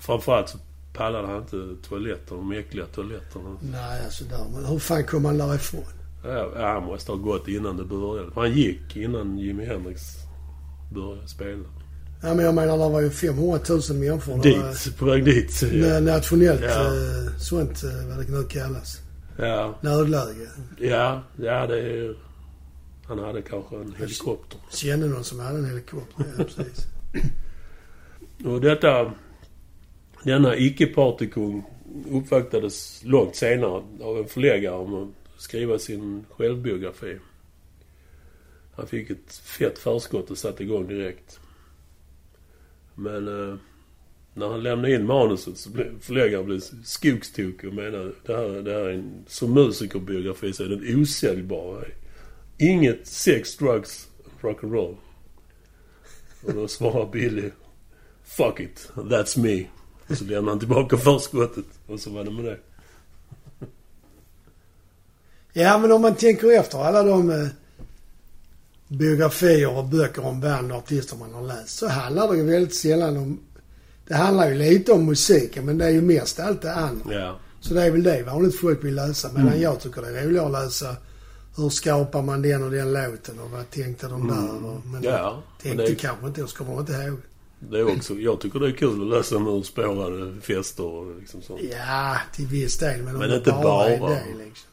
Framförallt 0.00 0.48
så 0.48 0.58
pallade 0.96 1.26
han 1.28 1.36
inte 1.42 1.88
toaletter, 1.88 2.34
de 2.36 2.52
äckliga 2.52 2.86
toaletterna. 2.86 3.56
Nej, 3.60 4.04
alltså 4.04 4.24
där. 4.24 4.44
Men 4.54 4.64
hur 4.64 4.78
fan 4.78 5.04
kom 5.04 5.24
han 5.24 5.38
därifrån? 5.38 5.84
Ja, 6.24 6.50
han 6.72 6.84
måste 6.84 7.12
ha 7.12 7.18
gått 7.18 7.48
innan 7.48 7.76
det 7.76 7.84
började. 7.84 8.30
Han 8.34 8.52
gick 8.52 8.96
innan 8.96 9.38
Jimi 9.38 9.64
Hendrix 9.66 10.02
började 10.94 11.28
spela. 11.28 11.64
Ja, 12.22 12.34
men 12.34 12.44
jag 12.44 12.54
menar, 12.54 12.78
det 12.78 12.88
var 12.92 13.00
ju 13.00 13.10
500 13.10 13.58
000 13.68 13.80
människor. 13.98 14.42
Dit, 14.42 14.96
på 14.98 15.04
väg 15.04 15.24
dit. 15.24 15.62
Ja. 15.72 16.00
Nationellt 16.00 16.60
Ja. 16.62 16.84
eh, 16.86 17.36
sånt, 17.38 17.82
eh, 17.84 18.08
vad 18.16 18.26
det 18.26 18.32
nu 18.32 18.42
kallas. 18.44 19.00
Ja, 19.38 19.78
Nödläge. 19.80 20.48
ja, 20.78 21.22
ja 21.36 21.66
det 21.66 21.78
är... 21.80 22.16
Han 23.08 23.18
hade 23.18 23.42
kanske 23.42 23.76
en 23.76 23.94
helikopter. 23.98 24.58
Kände 24.70 25.06
någon 25.06 25.24
som 25.24 25.40
hade 25.40 25.58
en 25.58 25.64
helikopter. 25.64 26.24
Ja, 26.38 26.44
precis. 26.44 26.86
Och 28.44 28.60
detta... 28.60 29.12
Denna 30.26 30.56
icke-partykung 30.56 31.62
uppvaktades 32.10 33.04
långt 33.04 33.36
senare 33.36 33.82
av 34.00 34.18
en 34.18 34.28
förläggare 34.28 34.74
om 34.74 34.94
att 34.94 35.42
skriva 35.42 35.78
sin 35.78 36.24
självbiografi. 36.30 37.18
Han 38.72 38.86
fick 38.86 39.10
ett 39.10 39.34
fett 39.34 39.78
förskott 39.78 40.30
och 40.30 40.38
satte 40.38 40.62
igång 40.62 40.88
direkt. 40.88 41.40
Men 42.94 43.28
eh, 43.28 43.56
när 44.34 44.48
han 44.48 44.62
lämnade 44.62 44.94
in 44.94 45.06
manuset 45.06 45.58
så 45.58 45.70
blev 45.70 46.00
förläggaren 46.00 46.44
blev 46.44 46.60
skogstokig 46.84 47.68
och 47.68 47.74
menade 47.74 48.12
det 48.26 48.36
här, 48.36 48.62
det 48.62 48.72
här 48.72 48.80
är 48.80 48.90
en, 48.90 49.24
som 49.26 49.54
musikerbiografi 49.54 50.52
så 50.52 50.64
är 50.64 50.68
den 50.68 51.00
osäljbar. 51.00 51.94
Inget 52.58 53.06
sex, 53.06 53.56
drugs, 53.56 54.08
rock'n'roll. 54.40 54.96
Och 56.44 56.54
då 56.54 56.68
svarade 56.68 57.10
Billy 57.10 57.50
Fuck 58.24 58.60
it, 58.60 58.90
that's 58.94 59.38
me. 59.38 59.66
Och 60.08 60.16
så 60.18 60.24
lämnade 60.24 60.48
han 60.50 60.58
tillbaka 60.58 60.96
förskottet. 60.96 61.64
Och 61.86 62.00
så 62.00 62.10
var 62.10 62.24
det 62.24 62.30
med 62.30 62.44
det. 62.44 62.58
Ja, 65.52 65.78
men 65.78 65.92
om 65.92 66.02
man 66.02 66.14
tänker 66.14 66.60
efter 66.60 66.78
alla 66.78 67.02
de 67.02 67.30
eh, 67.30 67.46
biografier 68.88 69.76
och 69.76 69.84
böcker 69.84 70.24
om 70.24 70.40
band 70.40 70.72
och 70.72 70.78
artister 70.78 71.16
man 71.16 71.34
har 71.34 71.42
läst 71.42 71.78
så 71.78 71.88
handlar 71.88 72.28
det 72.32 72.36
ju 72.38 72.44
väldigt 72.44 72.74
sällan 72.74 73.16
om... 73.16 73.38
Det 74.08 74.14
handlar 74.14 74.48
ju 74.48 74.54
lite 74.54 74.92
om 74.92 75.06
musiken 75.06 75.64
men 75.66 75.78
det 75.78 75.84
är 75.84 75.90
ju 75.90 76.02
mest 76.02 76.40
allt 76.40 76.62
det 76.62 76.74
andra. 76.74 77.14
Ja. 77.14 77.38
Så 77.60 77.74
det 77.74 77.82
är 77.82 77.90
väl 77.90 78.02
det 78.02 78.22
vanligt 78.22 78.60
folk 78.60 78.84
vill 78.84 78.94
läsa. 78.94 79.28
Medan 79.28 79.48
Mm. 79.48 79.60
jag 79.60 79.80
tycker 79.80 80.02
det 80.02 80.08
är 80.20 80.24
roligare 80.26 80.46
att 80.46 80.52
läsa 80.64 80.96
hur 81.56 81.68
skapar 81.68 82.22
man 82.22 82.42
den 82.42 82.62
och 82.64 82.70
den 82.70 82.92
låten 82.92 83.38
och 83.38 83.50
vad 83.50 83.70
tänkte 83.70 84.08
de 84.08 84.28
där 84.28 84.66
och, 84.66 84.80
Men 84.86 84.96
Mm. 85.00 85.04
Ja. 85.04 85.32
Men 85.34 85.62
tänkte 85.62 85.82
det, 85.86 85.90
är- 85.92 85.94
kanske 85.94 86.26
inte, 86.26 86.40
jag 86.40 86.48
ska 86.48 86.64
bara 86.64 86.80
inte 86.80 86.92
ihåg. 86.92 87.18
Det 87.58 87.78
är 87.78 87.96
också, 87.96 88.14
jag 88.14 88.40
tycker 88.40 88.58
det 88.60 88.66
är 88.68 88.72
kul 88.72 89.02
att 89.02 89.18
läsa 89.18 89.36
om 89.36 89.48
urspårade 89.48 90.40
fester 90.40 90.84
och 90.84 91.20
liksom 91.20 91.42
sånt. 91.42 91.60
Ja, 91.72 92.16
till 92.32 92.46
viss 92.46 92.78
del. 92.78 93.02
Men, 93.02 93.18
Men 93.18 93.28
det 93.30 93.36
inte 93.36 93.50
bara 93.50 93.88
är 93.88 93.98
bara. 94.00 94.10
det 94.10 94.24
liksom. 94.44 94.68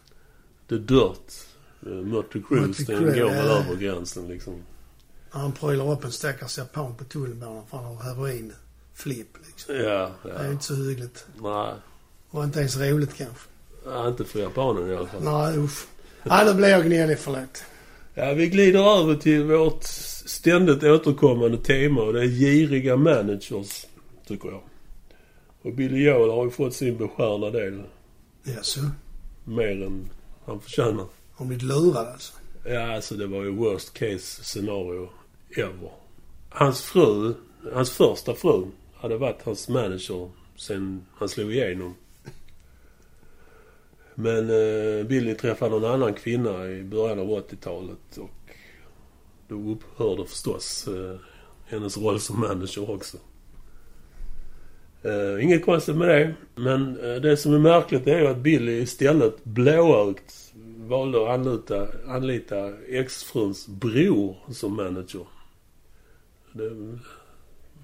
The 0.69 0.75
Dirt. 0.75 1.33
eh, 1.85 1.91
Mötley 1.91 2.43
Crüe, 2.43 2.85
den 2.87 2.99
går 3.03 3.05
väl 3.05 3.17
ja. 3.17 3.25
över 3.53 3.75
gränsen 3.75 4.27
liksom. 4.27 4.61
Han 5.29 5.51
prylar 5.51 5.91
upp 5.91 6.03
en 6.03 6.11
stackars 6.11 6.57
japan 6.57 6.95
på 6.95 7.03
tunnelbanan 7.03 7.63
för 7.69 7.77
han 7.77 7.85
har 7.95 8.03
heroin. 8.03 8.53
Flipp 8.93 9.37
liksom. 9.47 9.75
Ja, 9.75 10.11
Det 10.23 10.29
är 10.31 10.43
ja. 10.45 10.51
inte 10.51 10.63
så 10.63 10.75
hyggligt. 10.75 11.25
Nej. 11.41 11.73
Och 12.29 12.43
inte 12.43 12.59
ens 12.59 12.77
roligt 12.77 13.13
kanske. 13.17 13.49
Ja, 13.85 14.07
inte 14.07 14.23
för 14.25 14.39
japanen 14.39 14.89
i 14.91 14.95
alla 14.95 15.07
fall. 15.07 15.23
Nej, 15.23 15.57
usch. 15.59 15.85
Nej, 16.23 16.45
nu 16.45 16.53
blir 16.53 16.67
jag 16.69 16.85
gnällig. 16.85 17.19
Förlåt. 17.19 17.63
Ja, 18.13 18.33
vi 18.33 18.47
glider 18.47 18.99
över 18.99 19.15
till 19.15 19.43
vårt 19.43 19.83
ständigt 20.25 20.83
återkommande 20.83 21.57
tema 21.57 22.01
och 22.01 22.13
det 22.13 22.21
är 22.21 22.27
giriga 22.27 22.95
managers, 22.95 23.85
tycker 24.27 24.49
jag. 24.49 24.61
Och 25.61 25.73
Billy 25.73 26.05
Joel 26.05 26.29
har 26.29 26.45
ju 26.45 26.51
fått 26.51 26.73
sin 26.73 26.97
beskärda 26.97 27.51
del. 27.51 27.83
Jaså? 28.43 28.79
Mer 29.43 29.83
än 29.83 30.09
han 30.45 30.61
förtjänar. 30.61 31.05
Har 31.33 31.45
blivit 31.45 31.63
lurad 31.63 32.07
alltså? 32.07 32.33
Ja, 32.65 32.95
alltså 32.95 33.15
det 33.15 33.27
var 33.27 33.43
ju 33.43 33.49
worst 33.49 33.93
case 33.93 34.43
scenario 34.43 35.09
ever. 35.57 35.91
Hans 36.49 36.81
fru, 36.81 37.33
hans 37.73 37.91
första 37.91 38.35
fru, 38.35 38.65
hade 38.95 39.17
varit 39.17 39.41
hans 39.43 39.69
manager 39.69 40.29
sen 40.55 41.05
han 41.15 41.29
slog 41.29 41.53
igenom. 41.53 41.95
Men 44.15 44.49
eh, 44.49 45.05
Billy 45.05 45.35
träffade 45.35 45.71
någon 45.71 45.91
annan 45.91 46.13
kvinna 46.13 46.67
i 46.67 46.83
början 46.83 47.19
av 47.19 47.27
80-talet 47.27 48.17
och 48.17 48.42
då 49.47 49.55
upphörde 49.55 50.25
förstås 50.25 50.87
eh, 50.87 51.15
hennes 51.65 51.97
roll 51.97 52.19
som 52.19 52.39
manager 52.39 52.89
också. 52.89 53.17
Eh, 55.03 55.43
inget 55.43 55.65
konstigt 55.65 55.95
med 55.95 56.07
det. 56.07 56.35
Men 56.55 56.99
eh, 56.99 57.21
det 57.21 57.37
som 57.37 57.53
är 57.53 57.59
märkligt 57.59 58.07
är 58.07 58.19
ju 58.19 58.27
att 58.27 58.37
Billy 58.37 58.81
istället 58.81 59.43
blåögt 59.43 60.53
valde 60.77 61.23
att 61.23 61.39
anlita, 61.39 61.87
anlita 62.07 62.71
exfruns 62.89 63.67
bror 63.67 64.37
som 64.51 64.75
manager. 64.75 65.25
Det 66.53 66.99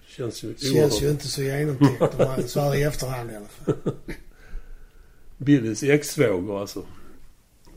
känns 0.07 0.43
ju 0.43 0.55
Känns 0.57 1.03
ju 1.03 1.09
inte 1.09 1.27
så 1.27 1.41
genomtänkt 1.41 2.49
så 2.49 2.59
här 2.59 2.75
i 2.75 2.83
efterhand 2.83 3.31
i 3.31 3.35
alla 3.35 3.45
fall. 3.45 3.93
Billys 5.37 5.83
exsvåger 5.83 6.59
alltså 6.61 6.83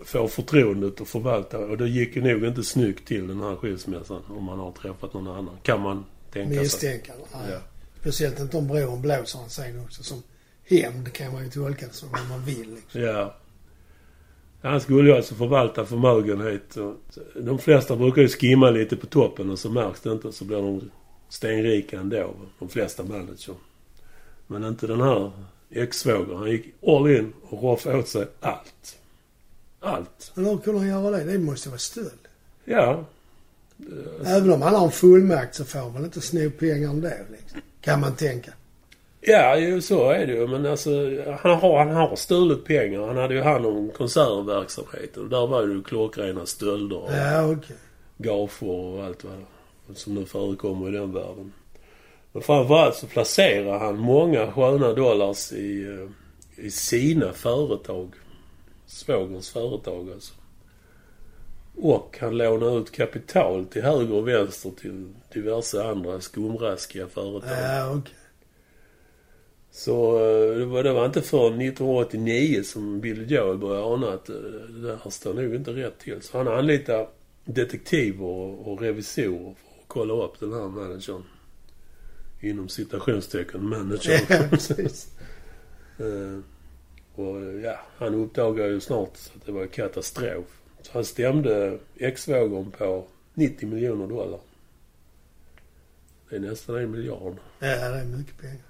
får 0.04 0.28
förtroendet 0.28 1.00
att 1.00 1.08
förvalta 1.08 1.58
och 1.58 1.78
det 1.78 1.88
gick 1.88 2.16
ju 2.16 2.22
nog 2.22 2.44
inte 2.44 2.64
snyggt 2.64 3.08
till 3.08 3.28
den 3.28 3.40
här 3.40 3.56
skilsmässan 3.56 4.22
om 4.28 4.44
man 4.44 4.58
har 4.58 4.72
träffat 4.72 5.14
någon 5.14 5.28
annan. 5.28 5.56
Kan 5.62 5.80
man 5.80 6.04
tänka 6.32 6.54
sig. 6.54 6.62
Misstänka. 6.62 7.12
Ja. 7.32 7.58
Speciellt 8.00 8.40
inte 8.40 8.56
om 8.56 8.68
bron 8.68 9.02
blåser 9.02 9.38
han 9.38 9.50
sen 9.50 9.80
också. 9.80 10.02
Som 10.02 10.22
hämnd 10.64 11.12
kan 11.12 11.32
man 11.32 11.44
ju 11.44 11.50
tolka 11.50 11.86
det 11.86 11.92
som 11.92 12.08
vad 12.12 12.28
man 12.28 12.44
vill. 12.44 12.74
Liksom. 12.74 13.00
Ja. 13.00 13.36
Han 14.62 14.80
skulle 14.80 15.10
ju 15.10 15.16
alltså 15.16 15.34
förvalta 15.34 15.84
förmögenhet. 15.84 16.76
De 17.34 17.58
flesta 17.58 17.96
brukar 17.96 18.22
ju 18.22 18.28
skimma 18.28 18.70
lite 18.70 18.96
på 18.96 19.06
toppen 19.06 19.50
och 19.50 19.58
så 19.58 19.70
märks 19.70 20.00
det 20.00 20.12
inte 20.12 20.32
så 20.32 20.44
blir 20.44 20.56
de 20.56 20.90
stenrika 21.28 22.00
ändå. 22.00 22.34
De 22.58 22.68
flesta 22.68 23.04
managers. 23.04 23.48
Men 24.46 24.64
inte 24.64 24.86
den 24.86 25.00
här 25.00 25.32
ex-svågern. 25.70 26.36
Han 26.36 26.50
gick 26.50 26.74
all 26.86 27.10
in 27.10 27.32
och 27.42 27.62
roffade 27.62 27.98
åt 27.98 28.08
sig 28.08 28.26
allt. 28.40 28.98
Allt. 29.82 30.30
Men 30.34 30.44
hur 30.44 30.58
kunde 30.58 30.80
han 30.80 30.88
göra 30.88 31.10
det? 31.10 31.24
Det 31.24 31.38
måste 31.38 31.68
vara 31.68 31.78
stöld. 31.78 32.28
Ja. 32.64 33.04
Även 34.26 34.52
om 34.52 34.62
han 34.62 34.74
har 34.74 34.84
en 34.84 34.90
fullmakt 34.92 35.54
så 35.54 35.64
får 35.64 35.78
han 35.78 35.92
väl 35.94 36.04
inte 36.04 36.20
sno 36.20 36.50
pengar 36.50 36.90
ändå 36.90 37.08
liksom. 37.30 37.60
Kan 37.80 38.00
man 38.00 38.14
tänka. 38.16 38.50
Ja, 39.20 39.56
ju 39.56 39.80
så 39.80 40.10
är 40.10 40.26
det 40.26 40.32
ju. 40.32 40.46
Men 40.46 40.66
alltså, 40.66 40.90
han 41.40 41.54
har, 41.60 41.78
han 41.84 41.94
har 41.96 42.16
stulit 42.16 42.64
pengar. 42.64 43.06
Han 43.06 43.16
hade 43.16 43.34
ju 43.34 43.42
hand 43.42 43.66
om 43.66 43.90
konsertverksamheten. 43.96 45.28
Där 45.28 45.46
var 45.46 45.66
det 45.66 45.72
ju 45.72 45.82
klockrena 45.82 46.46
stölder 46.46 46.96
och 46.96 47.12
Ja, 47.12 47.52
okej. 47.52 47.76
gager 48.18 48.68
och 48.68 49.04
allt 49.04 49.24
vad 49.86 49.96
som 49.96 50.14
nu 50.14 50.24
förekommer 50.26 50.88
i 50.88 50.92
den 50.92 51.12
världen. 51.12 51.52
Men 52.32 52.42
framförallt 52.42 52.94
så 52.96 53.06
placerar 53.06 53.78
han 53.78 53.98
många 53.98 54.52
sköna 54.52 54.92
dollars 54.92 55.52
i, 55.52 55.84
eh, 55.84 56.64
i 56.66 56.70
sina 56.70 57.32
företag. 57.32 58.14
Svågerns 58.92 59.50
företag 59.50 60.10
alltså. 60.10 60.34
Och 61.76 62.18
han 62.20 62.36
lånar 62.36 62.78
ut 62.80 62.92
kapital 62.92 63.66
till 63.66 63.82
höger 63.82 64.14
och 64.14 64.28
vänster 64.28 64.70
till 64.80 65.14
diverse 65.32 65.84
andra 65.84 66.20
skumraskiga 66.20 67.08
företag. 67.08 67.50
Ja, 67.50 67.94
okej. 67.96 68.14
Så 69.70 70.16
eh, 70.16 70.58
det 70.58 70.64
var, 70.64 70.82
det 70.82 70.92
var 70.92 71.06
inte 71.06 71.22
förrän 71.22 71.60
1989 71.60 72.62
som 72.62 73.00
Billy 73.00 73.34
Joel 73.34 73.58
började 73.58 73.86
ana 73.86 74.12
att 74.12 74.28
eh, 74.28 74.36
det 74.82 74.98
här 75.04 75.10
står 75.10 75.34
nog 75.34 75.54
inte 75.54 75.70
rätt 75.70 75.98
till. 75.98 76.22
Så 76.22 76.38
han 76.38 76.48
anlitade 76.48 77.08
detektiver 77.44 78.24
och, 78.24 78.72
och 78.72 78.80
revisorer 78.80 79.54
för 79.54 79.80
att 79.80 79.86
kolla 79.86 80.14
upp 80.14 80.40
den 80.40 80.52
här 80.52 80.68
managern. 80.68 81.22
Inom 82.40 82.68
citationstecken 82.68 83.68
managern. 83.68 84.20
Ja, 84.28 84.42
precis. 84.50 85.08
Och 87.14 87.60
ja, 87.64 87.78
han 87.96 88.14
uppdagade 88.14 88.68
ju 88.68 88.80
snart 88.80 89.18
att 89.36 89.46
det 89.46 89.52
var 89.52 89.66
katastrof. 89.66 90.60
Så 90.82 90.92
han 90.92 91.04
stämde 91.04 91.78
ex-svågern 91.96 92.70
på 92.70 93.04
90 93.34 93.68
miljoner 93.68 94.06
dollar. 94.06 94.40
Det 96.30 96.36
är 96.36 96.40
nästan 96.40 96.76
en 96.76 96.90
miljard. 96.90 97.36
Ja, 97.58 97.66
det 97.90 97.98
är 98.00 98.04
mycket 98.04 98.38
pengar. 98.38 98.62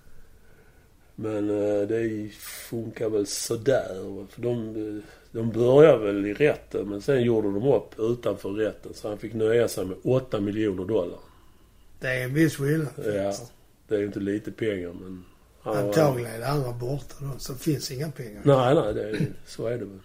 Men 1.14 1.50
eh, 1.50 1.88
det 1.88 2.28
funkar 2.68 3.10
väl 3.10 3.26
sådär. 3.26 4.26
För 4.28 4.42
de, 4.42 5.02
de 5.32 5.50
började 5.50 6.04
väl 6.04 6.26
i 6.26 6.34
rätten 6.34 6.88
men 6.88 7.02
sen 7.02 7.22
gjorde 7.22 7.48
de 7.48 7.62
upp 7.62 7.98
utanför 7.98 8.50
rätten. 8.50 8.94
Så 8.94 9.08
han 9.08 9.18
fick 9.18 9.34
nöja 9.34 9.68
sig 9.68 9.86
med 9.86 9.96
8 10.02 10.40
miljoner 10.40 10.84
dollar. 10.84 11.18
Det 12.00 12.08
är 12.08 12.24
en 12.24 12.34
viss 12.34 12.56
skillnad. 12.56 12.92
Ja, 12.96 13.34
det 13.88 13.96
är 13.96 14.04
inte 14.04 14.20
lite 14.20 14.52
pengar 14.52 14.92
men... 15.00 15.24
han 15.62 15.74
var- 15.76 15.82
Antagligen 15.82 16.30
är 16.34 16.38
det 16.38 16.48
andra 16.48 16.72
borta 16.72 17.14
då, 17.20 17.30
så 17.38 17.52
det 17.52 17.58
finns 17.58 17.90
inga 17.90 18.10
pengar. 18.10 18.40
Nej, 18.44 18.74
nej, 18.74 18.94
det, 18.94 19.10
är- 19.10 19.26
så 19.46 19.66
är 19.66 19.70
det 19.78 19.84
väl. 19.84 19.98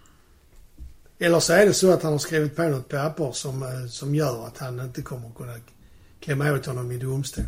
Eller 1.20 1.40
så 1.40 1.54
är 1.54 1.66
det 1.66 1.74
så 1.74 1.92
att 1.94 2.04
han 2.04 2.12
har 2.12 2.20
skrivit 2.20 2.56
på 2.56 2.64
något 2.64 2.90
papper 2.90 3.32
som, 3.32 3.64
eh, 3.64 3.86
som 3.90 4.16
gör 4.16 4.46
att 4.48 4.58
han 4.58 4.80
inte 4.80 5.02
kommer 5.02 5.32
kunna 5.38 5.54
klämma 6.20 6.52
åt 6.54 6.66
honom 6.66 6.92
i 6.92 6.98
domstol. 6.98 7.44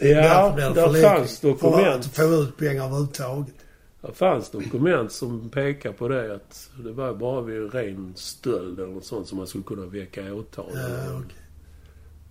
Ja, 0.00 0.54
där 0.56 1.02
fanns 1.02 1.38
För 1.38 1.48
dokument. 1.48 2.04
att 2.04 2.16
få 2.16 2.22
ut 2.22 2.56
pengar 2.56 2.84
överhuvudtaget. 2.84 3.54
Det 4.00 4.12
fanns 4.12 4.50
dokument 4.50 5.12
som 5.12 5.48
pekar 5.50 5.92
på 5.92 6.08
det 6.08 6.34
att 6.34 6.70
det 6.84 6.92
var 6.92 7.14
bara 7.14 7.40
vid 7.40 7.74
ren 7.74 8.12
stöld 8.16 8.78
eller 8.80 8.92
något 8.92 9.04
sånt 9.04 9.28
som 9.28 9.38
man 9.38 9.46
skulle 9.46 9.64
kunna 9.64 9.86
väcka 9.86 10.34
åtal. 10.34 10.70
Ja, 10.74 10.80
okej. 11.18 11.36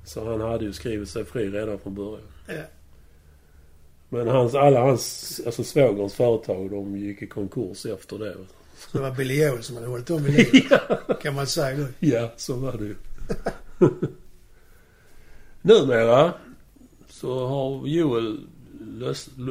Så 0.06 0.30
han 0.32 0.42
hade 0.42 0.66
ju 0.66 0.74
skrivit 0.74 1.10
sig 1.10 1.26
fri 1.26 1.50
redan 1.50 1.80
från 1.80 1.96
början. 1.96 2.28
Ja. 2.48 2.54
Men 4.10 4.28
hans, 4.28 4.56
alla 4.56 4.80
hans, 4.80 5.42
alltså 5.46 5.64
svågerns 5.64 6.14
företag, 6.14 6.70
de 6.70 6.98
gick 6.98 7.22
i 7.22 7.28
konkurs 7.28 7.86
efter 7.86 8.18
det. 8.18 8.36
Det 8.92 9.00
var 9.00 9.12
Billy 9.12 9.44
Joel 9.44 9.64
som 9.64 9.76
hade 9.76 9.88
hållit 9.88 10.08
dem 10.08 10.24
vid 10.24 10.34
liv. 10.54 10.70
Kan 11.22 11.36
man 11.36 11.48
säga 11.48 11.78
då. 11.78 11.86
Ja, 12.00 12.32
så 12.38 12.56
var 12.56 12.78
det 12.78 12.86
ju. 12.86 12.96
Numera 15.62 16.34
så 17.10 17.48
har 17.48 17.88
Joel 17.88 18.48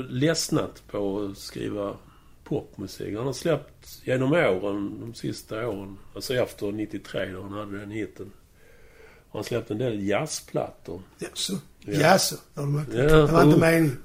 ledsnat 0.08 0.82
på 0.90 1.20
att 1.20 1.38
skriva 1.38 1.96
popmusik. 2.44 3.16
Han 3.16 3.26
har 3.26 3.32
släppt 3.32 4.00
genom 4.04 4.32
åren, 4.32 5.00
de 5.00 5.14
sista 5.14 5.68
åren, 5.68 5.98
alltså 6.14 6.34
efter 6.34 6.72
93 6.72 7.26
då 7.32 7.42
han 7.42 7.52
hade 7.52 7.78
den 7.78 7.90
hiten. 7.90 8.32
Han 9.32 9.44
släppt 9.44 9.70
en 9.70 9.78
del 9.78 10.08
jazzplattor. 10.08 11.02
Jaså? 11.18 11.54
Ja. 11.80 11.92
Jaså? 11.92 12.36
Ja, 12.54 12.62
Ja, 12.92 13.02
det 13.02 13.26
var 13.26 13.42
inte 13.42 13.56
oh. 13.56 13.60
meningen. 13.60 13.98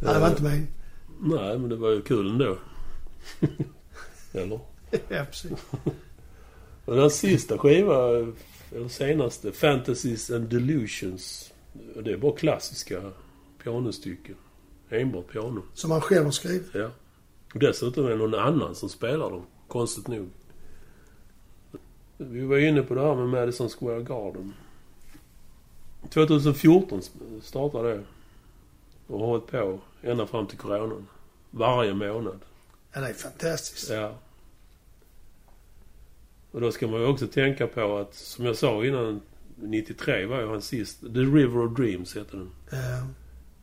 Nej, 0.00 0.14
det 0.14 0.20
var 0.20 0.28
inte 0.28 0.42
meningen. 0.42 0.68
Nej, 1.20 1.58
men 1.58 1.68
det 1.68 1.76
var 1.76 1.90
ju 1.90 2.02
kul 2.02 2.30
ändå. 2.30 2.58
Eller? 4.32 4.60
Ja, 5.08 5.24
precis. 5.24 5.52
Och 6.84 6.96
den 6.96 7.10
sista 7.10 7.58
skiva, 7.58 8.08
eller 8.72 8.88
senaste, 8.88 9.52
Fantasies 9.52 10.30
and 10.30 10.48
Delusions. 10.48 11.52
Det 12.04 12.12
är 12.12 12.16
bara 12.16 12.36
klassiska 12.36 13.00
pianostycken. 13.62 14.34
Enbart 14.90 15.32
piano. 15.32 15.62
Som 15.74 15.90
han 15.90 16.00
själv 16.00 16.24
har 16.24 16.32
skrivit. 16.32 16.70
Ja. 16.74 16.90
Och 17.54 17.60
dessutom 17.60 18.06
är 18.06 18.10
det 18.10 18.16
någon 18.16 18.34
annan 18.34 18.74
som 18.74 18.88
spelar 18.88 19.30
dem, 19.30 19.46
konstigt 19.68 20.08
nog. 20.08 20.28
Vi 22.16 22.44
var 22.44 22.58
inne 22.58 22.82
på 22.82 22.94
det 22.94 23.00
här 23.00 23.14
med 23.14 23.28
Madison 23.28 23.68
Square 23.68 24.02
Garden. 24.02 24.54
2014 26.10 27.02
startade 27.42 27.94
det. 27.94 28.04
Och 29.06 29.18
har 29.18 29.26
hållit 29.26 29.46
på 29.46 29.80
ända 30.02 30.26
fram 30.26 30.46
till 30.46 30.58
coronan. 30.58 31.06
Varje 31.50 31.94
månad. 31.94 32.40
Ja, 32.92 33.00
det 33.00 33.08
är 33.08 33.14
fantastiskt. 33.14 33.90
Ja. 33.90 34.14
Och 36.50 36.60
då 36.60 36.72
ska 36.72 36.86
man 36.86 37.00
ju 37.00 37.06
också 37.06 37.26
tänka 37.26 37.66
på 37.66 37.96
att, 37.98 38.14
som 38.14 38.44
jag 38.44 38.56
sa 38.56 38.84
innan, 38.84 39.20
93 39.56 40.26
var 40.26 40.40
ju 40.40 40.46
hans 40.46 40.66
sista... 40.66 41.06
The 41.06 41.20
River 41.20 41.58
of 41.58 41.76
Dreams 41.76 42.16
heter 42.16 42.36
den. 42.36 42.50
Ja. 42.70 43.06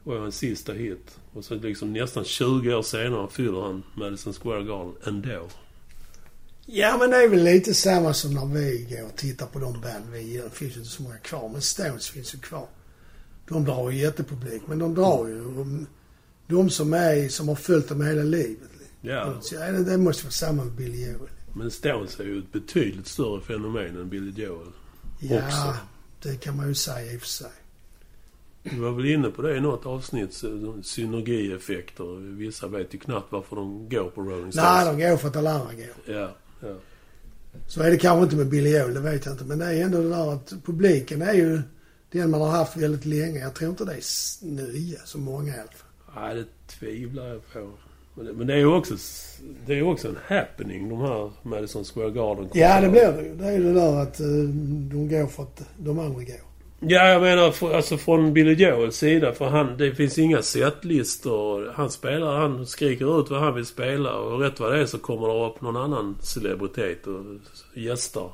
var 0.04 0.16
ju 0.16 0.22
hans 0.22 0.38
sista 0.38 0.74
hit. 0.74 1.20
Och 1.34 1.46
så 1.46 1.56
liksom 1.56 1.94
nästan 1.94 2.24
20 2.24 2.74
år 2.76 2.82
senare 2.82 3.28
fyller 3.30 3.62
han 3.62 3.84
Madison 3.96 4.34
Square 4.34 4.64
Garden 4.64 4.94
ändå. 5.06 5.48
Ja, 6.66 6.98
men 6.98 7.10
det 7.10 7.18
är 7.18 7.30
väl 7.30 7.44
lite 7.44 7.74
samma 7.74 8.14
som 8.14 8.34
när 8.34 8.46
vi 8.46 8.88
går 8.90 9.06
och 9.06 9.16
tittar 9.16 9.46
på 9.46 9.60
de 9.60 9.82
band 9.82 10.06
vi 10.12 10.22
gillar. 10.22 10.44
Det 10.44 10.50
finns 10.50 10.76
ju 10.76 10.80
inte 10.80 10.92
så 10.92 11.04
många 11.04 11.18
kvar, 11.18 11.50
men 11.50 11.62
Stones 11.62 12.10
finns 12.10 12.36
ju 12.36 12.40
kvar. 12.40 12.68
De 13.50 13.66
drar 13.66 13.90
ju 13.90 13.98
jättepublik, 13.98 14.62
men 14.68 14.80
de 14.80 14.96
drar 14.96 15.28
ju 15.28 15.44
de, 15.44 15.88
de 16.48 16.70
som 16.70 16.94
är 16.94 17.30
som 17.30 17.48
har 17.48 17.56
följt 17.56 17.90
dem 17.90 18.02
hela 18.02 18.24
livet. 18.24 18.70
Ja. 19.02 19.38
Så, 19.42 19.56
ja, 19.56 19.72
det, 19.72 19.84
det 19.84 19.98
måste 19.98 20.24
vara 20.26 20.32
samma 20.32 20.64
med 20.64 20.74
Billy 20.74 21.06
Joel. 21.06 21.30
Men 21.54 21.72
Stones 21.72 22.20
är 22.20 22.24
ju 22.24 22.40
ett 22.40 22.52
betydligt 22.52 23.08
större 23.08 23.42
fenomen 23.42 23.98
än 23.98 24.10
Billy 24.10 24.44
Joel. 24.44 24.68
Ja, 25.20 25.38
Också. 25.46 25.76
det 26.22 26.36
kan 26.36 26.58
man 26.58 26.68
ju 26.68 26.74
säga 26.74 27.14
i 27.14 27.18
och 27.18 27.22
för 27.22 27.28
sig. 27.28 27.52
Vi 28.64 28.80
var 28.80 28.92
väl 28.92 29.06
inne 29.06 29.30
på 29.30 29.42
det 29.42 29.58
i 29.58 29.60
något 29.62 29.86
avsnitt, 29.86 30.44
synergieffekter. 30.84 32.36
Vissa 32.38 32.68
vet 32.68 32.94
ju 32.94 32.98
knappt 32.98 33.32
varför 33.32 33.56
de 33.56 33.90
går 33.90 34.10
på 34.10 34.22
Rolling 34.22 34.42
Nej, 34.44 34.52
Stones. 34.52 34.86
de 34.86 35.10
går 35.10 35.18
för 35.18 35.28
att 35.28 35.36
alla 35.36 35.52
andra 35.52 35.74
går. 35.74 36.16
Ja, 36.16 36.36
ja. 36.62 36.76
Så 37.68 37.82
är 37.82 37.92
det 37.92 37.98
kanske 37.98 38.24
inte 38.24 38.36
med 38.36 38.50
Billy 38.50 38.78
Joel, 38.78 38.94
det 38.94 39.00
vet 39.00 39.26
jag 39.26 39.34
inte. 39.34 39.44
Men 39.46 39.60
det 39.60 39.66
är 39.66 39.84
ändå 39.84 40.02
det 40.02 40.10
där 40.10 40.34
att 40.34 40.54
publiken 40.66 41.22
är 41.22 41.34
ju 41.34 41.62
den 42.12 42.30
man 42.30 42.42
har 42.42 42.50
haft 42.50 42.78
väldigt 42.78 43.06
länge. 43.06 43.40
Jag 43.40 43.56
tror 43.56 43.70
inte 43.70 43.86
det 43.86 43.94
är 43.94 44.46
nya, 44.46 45.00
så 45.06 45.18
många 45.18 45.48
i 45.48 45.60
alla 45.60 45.72
fall. 45.72 46.16
Nej, 46.16 46.36
det 46.36 46.46
tvivlar 46.68 47.28
jag 47.28 47.54
på. 47.54 47.70
Men 48.14 48.48
det, 48.48 48.54
är 48.54 48.58
ju 48.58 48.74
också, 48.76 48.96
det 49.66 49.74
är 49.74 49.84
också 49.84 50.08
en 50.08 50.18
happening, 50.28 50.90
de 50.90 51.02
här 51.02 51.32
Madison 51.44 51.84
Square 51.84 52.12
Garden 52.12 52.50
Ja, 52.54 52.82
det 52.82 52.90
blir 52.90 53.12
det 53.12 53.22
ju. 53.22 53.36
Det 53.36 53.46
är 53.46 53.52
ju 53.52 53.64
det 53.64 53.74
där 53.74 54.02
att 54.02 54.20
eh, 54.20 54.26
de 54.92 55.10
går 55.10 55.28
för 55.28 55.44
att 55.44 55.62
de 55.78 56.00
andra 56.00 56.24
går. 56.24 56.50
Ja, 56.80 57.08
jag 57.08 57.22
menar 57.22 57.52
för, 57.52 57.76
alltså 57.76 57.98
från 57.98 58.34
Billy 58.34 58.54
Joels 58.54 58.96
sida. 58.96 59.34
För 59.34 59.46
han, 59.46 59.78
det 59.78 59.96
finns 59.96 60.18
inga 60.18 60.42
setlistor. 60.42 61.74
Han 61.76 61.90
spelar, 61.90 62.38
han 62.38 62.66
skriker 62.66 63.20
ut 63.20 63.30
vad 63.30 63.42
han 63.42 63.56
vill 63.56 63.66
spela. 63.66 64.14
Och 64.16 64.40
rätt 64.40 64.60
vad 64.60 64.72
det 64.72 64.80
är 64.80 64.86
så 64.86 64.98
kommer 64.98 65.28
det 65.28 65.46
upp 65.46 65.62
någon 65.62 65.78
annan 65.78 66.18
celebritet 66.22 67.08
och 67.08 67.24
gästar. 67.74 68.32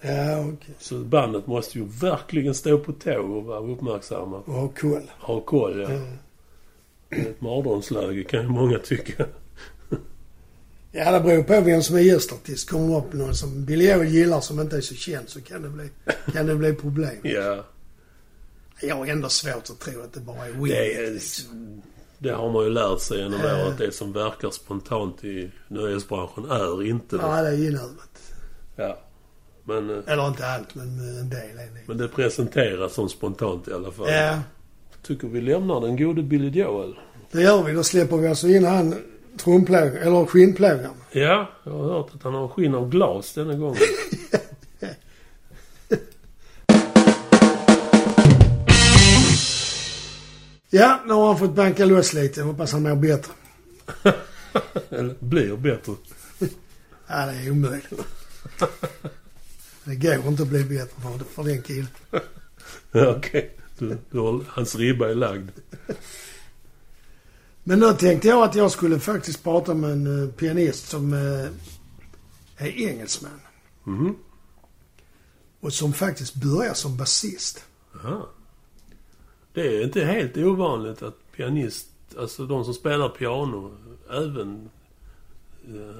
Ja, 0.00 0.40
okej. 0.40 0.74
Så 0.78 0.98
bandet 0.98 1.46
måste 1.46 1.78
ju 1.78 1.84
verkligen 1.84 2.54
stå 2.54 2.78
på 2.78 2.92
tå 2.92 3.18
och 3.20 3.44
vara 3.44 3.60
uppmärksamma. 3.72 4.36
Och 4.36 4.52
ha 4.54 4.68
koll. 4.68 5.10
Ha 5.20 5.40
koll, 5.40 5.80
ja. 5.80 5.90
Ja. 5.92 6.00
Det 7.08 7.16
är 7.16 7.30
Ett 7.30 7.40
mardrömsläge 7.40 8.24
kan 8.24 8.42
ju 8.42 8.48
många 8.48 8.78
tycka. 8.78 9.26
Ja, 10.92 11.12
det 11.12 11.20
beror 11.20 11.42
på 11.42 11.60
vem 11.60 11.82
som 11.82 11.96
är 11.96 12.00
gästartist. 12.00 12.70
Kommer 12.70 12.98
upp 12.98 13.12
någon 13.12 13.34
som 13.34 13.64
Billy 13.64 13.90
Joel 13.92 14.08
gillar 14.08 14.40
som 14.40 14.60
inte 14.60 14.76
är 14.76 14.80
så 14.80 14.94
känd 14.94 15.28
så 15.28 15.40
kan 15.40 15.62
det 15.62 15.68
bli, 15.68 15.88
kan 16.32 16.46
det 16.46 16.54
bli 16.56 16.72
problem. 16.74 17.16
Ja, 17.22 17.64
Jag 18.82 18.96
har 18.96 19.06
ändå 19.06 19.28
svårt 19.28 19.70
att 19.70 19.78
tro 19.80 20.02
att 20.02 20.12
det 20.12 20.20
bara 20.20 20.46
är 20.46 20.52
det, 20.52 20.58
weird. 20.58 20.98
är, 21.08 21.10
liksom. 21.10 21.82
det 22.18 22.30
har 22.30 22.52
man 22.52 22.64
ju 22.64 22.70
lärt 22.70 23.00
sig 23.00 23.18
genom 23.18 23.40
Ja. 23.44 23.66
året. 23.66 23.78
Det 23.78 23.92
som 23.94 24.12
verkar 24.12 24.50
spontant 24.50 25.24
i 25.24 25.50
nöjesbranschen 25.68 26.44
är 26.50 26.86
inte 26.86 27.16
det. 27.16 27.26
Nej, 27.28 27.42
det 27.42 27.48
är 27.48 27.68
inövat. 27.68 28.32
Ja. 28.76 28.98
Men, 29.70 29.90
eh, 29.90 30.02
Eller 30.06 30.28
inte 30.28 30.46
allt, 30.46 30.74
men 30.74 30.86
eh, 30.86 31.20
en 31.20 31.30
del. 31.30 31.38
är 31.38 31.54
det. 31.54 31.80
Men 31.86 31.98
det 31.98 32.08
presenteras 32.08 32.94
som 32.94 33.08
spontant 33.08 33.68
i 33.68 33.72
alla 33.72 33.90
fall. 33.90 34.10
Ja. 34.10 34.38
tycker 35.02 35.28
vi 35.28 35.40
lämnar 35.40 35.80
den 35.80 35.96
gode 35.96 36.22
Billy 36.22 36.60
Joel. 36.60 36.94
Det 37.32 37.42
gör 37.42 37.62
vi. 37.62 37.72
Då 37.72 37.82
släpper 37.82 38.16
vi 38.16 38.28
alltså 38.28 38.48
in 38.48 38.64
han 38.64 38.94
trumplåg, 39.36 39.96
eller 39.96 40.26
skinnplågaren. 40.26 40.90
Ja, 41.12 41.50
jag 41.64 41.72
har 41.72 41.84
hört 41.84 42.14
att 42.14 42.22
han 42.22 42.34
har 42.34 42.48
skinn 42.48 42.74
av 42.74 42.88
glas 42.88 43.32
denna 43.32 43.54
gången. 43.54 43.76
ja, 50.70 51.00
nu 51.06 51.12
har 51.12 51.26
han 51.26 51.38
fått 51.38 51.54
banka 51.54 51.84
loss 51.84 52.12
lite. 52.12 52.42
Hoppas 52.42 52.72
han 52.72 52.82
mår 52.82 52.96
bättre. 52.96 53.32
eller 54.90 55.14
blir 55.18 55.56
bättre. 55.56 55.92
ja, 57.06 57.26
det 57.26 57.32
är 57.32 57.50
omöjligt. 57.50 57.92
Det 59.84 59.96
går 59.96 60.28
inte 60.28 60.42
att 60.42 60.48
bli 60.48 60.64
bättre 60.64 61.00
för, 61.02 61.24
för 61.24 61.44
den 61.44 61.62
killen. 61.62 61.88
Okej. 62.92 63.56
Du, 63.78 63.98
du 64.10 64.18
har, 64.18 64.44
hans 64.48 64.74
ribba 64.74 65.08
är 65.08 65.14
lagd. 65.14 65.50
Men 67.64 67.80
då 67.80 67.92
tänkte 67.92 68.28
jag 68.28 68.42
att 68.42 68.54
jag 68.54 68.70
skulle 68.70 69.00
faktiskt 69.00 69.42
prata 69.42 69.74
med 69.74 69.90
en 69.90 70.22
eh, 70.22 70.30
pianist 70.30 70.88
som 70.88 71.12
eh, 71.12 71.48
är 72.56 72.88
engelsman. 72.88 73.40
Mhm. 73.84 74.16
Och 75.60 75.72
som 75.72 75.92
faktiskt 75.92 76.34
börjar 76.34 76.74
som 76.74 76.96
basist. 76.96 77.64
Det 79.52 79.60
är 79.60 79.84
inte 79.84 80.04
helt 80.04 80.36
ovanligt 80.36 81.02
att 81.02 81.32
pianist, 81.36 81.88
alltså 82.18 82.46
de 82.46 82.64
som 82.64 82.74
spelar 82.74 83.08
piano, 83.08 83.76
även 84.10 84.70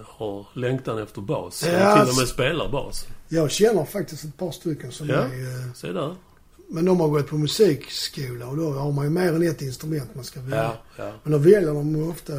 har 0.07 0.46
längtan 0.55 0.99
efter 1.03 1.20
bas. 1.20 1.62
Ja, 1.66 1.68
Eller 1.73 2.01
till 2.03 2.11
och 2.11 2.16
med 2.18 2.29
spelar 2.29 2.68
bas. 2.68 3.07
Jag 3.29 3.51
känner 3.51 3.85
faktiskt 3.85 4.25
ett 4.25 4.37
par 4.37 4.51
stycken 4.51 4.92
som 4.92 5.09
Ja. 5.09 5.14
är... 5.14 5.23
eh, 5.66 5.73
Se 5.75 5.92
där. 5.92 6.14
Men 6.68 6.85
de 6.85 7.01
har 7.01 7.09
gått 7.09 7.27
på 7.29 7.37
musikskola 7.37 8.46
och 8.46 8.57
då 8.57 8.70
har 8.73 8.92
man 8.92 9.05
ju 9.05 9.11
mer 9.11 9.29
än 9.33 9.42
ett 9.49 9.62
instrument 9.62 10.14
man 10.14 10.25
ska 10.25 10.40
välja. 10.40 10.57
Ja, 10.96 11.05
ja. 11.05 11.12
Men 11.23 11.33
då 11.33 11.38
väljer 11.38 11.75
de 11.75 12.11
ofta... 12.11 12.33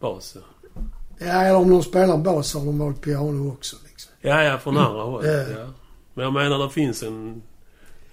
Bas, 0.00 0.36
ja. 0.36 0.40
Ja, 1.18 1.26
eller 1.42 1.56
om 1.56 1.70
de 1.70 1.82
spelar 1.82 2.16
bas 2.18 2.48
så 2.48 2.58
har 2.58 2.66
de 2.66 2.78
valt 2.78 3.00
piano 3.00 3.52
också 3.52 3.76
liksom. 3.88 4.12
Ja, 4.20 4.42
ja, 4.42 4.58
från 4.58 4.76
andra 4.76 5.02
håll. 5.02 5.26
Ja. 5.26 5.32
Ja. 5.32 5.66
Men 6.14 6.24
jag 6.24 6.32
menar, 6.32 6.58
det 6.58 6.70
finns 6.70 7.02
en... 7.02 7.42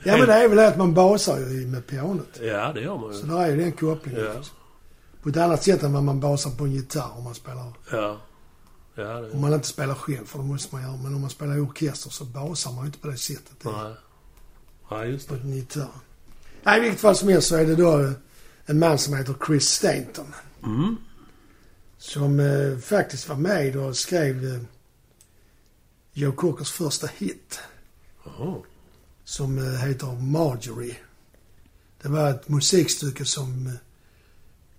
Ja, 0.03 0.17
men 0.17 0.27
det 0.27 0.33
är 0.33 0.47
väl 0.47 0.57
det 0.57 0.67
att 0.67 0.77
man 0.77 0.93
basar 0.93 1.39
ju 1.39 1.67
med 1.67 1.88
pianot. 1.88 2.39
Ja, 2.41 2.71
det 2.73 2.81
gör 2.81 2.97
man 2.97 3.13
Så 3.13 3.27
ju. 3.27 3.33
där 3.33 3.39
är 3.39 3.47
ju 3.49 3.57
den 3.57 3.71
kopplingen. 3.71 4.21
Ja. 4.25 4.33
liksom. 4.33 4.55
På 5.23 5.29
ett 5.29 5.38
annat 5.38 5.63
sätt 5.63 5.83
än 5.83 5.93
vad 5.93 6.03
man 6.03 6.19
basar 6.19 6.51
på 6.51 6.63
en 6.63 6.71
gitarr 6.71 7.12
om 7.17 7.23
man 7.23 7.35
spelar... 7.35 7.73
Ja. 7.91 8.17
Ja, 8.99 9.17
Om 9.17 9.29
det... 9.31 9.38
man 9.38 9.53
inte 9.53 9.67
spelar 9.67 9.95
själv, 9.95 10.25
för 10.25 10.39
det 10.39 10.45
måste 10.45 10.75
man 10.75 10.83
göra. 10.83 10.97
Men 10.97 11.15
om 11.15 11.21
man 11.21 11.29
spelar 11.29 11.57
i 11.57 11.59
orkester 11.59 12.09
så 12.09 12.25
basar 12.25 12.71
man 12.71 12.83
ju 12.83 12.85
inte 12.85 12.99
på 12.99 13.07
det 13.07 13.17
sättet. 13.17 13.63
Nej. 13.63 13.93
Ja, 14.89 15.05
just 15.05 15.27
På 15.27 15.35
det. 15.35 15.41
en 15.41 15.55
gitarr. 15.55 15.89
Nej, 16.63 16.77
i 16.77 16.81
vilket 16.81 17.01
fall 17.01 17.15
som 17.15 17.29
helst 17.29 17.47
så 17.47 17.55
är 17.55 17.65
det 17.65 17.75
då 17.75 17.99
eh, 18.01 18.12
en 18.65 18.79
man 18.79 18.97
som 18.97 19.13
heter 19.13 19.35
Chris 19.47 19.67
Stanton. 19.69 20.33
Mm. 20.63 20.95
Som 21.97 22.39
eh, 22.39 22.77
faktiskt 22.77 23.29
var 23.29 23.35
med 23.35 23.75
och 23.75 23.97
skrev 23.97 24.45
eh, 24.45 24.62
Joe 26.13 26.31
Cockers 26.31 26.71
första 26.71 27.07
hit. 27.07 27.59
Jaha. 28.25 28.55
Som 29.23 29.57
eh, 29.57 29.79
heter 29.79 30.07
Marjorie. 30.21 30.97
Det 32.01 32.09
var 32.09 32.29
ett 32.29 32.49
musikstycke 32.49 33.25
som 33.25 33.67
eh, 33.67 33.73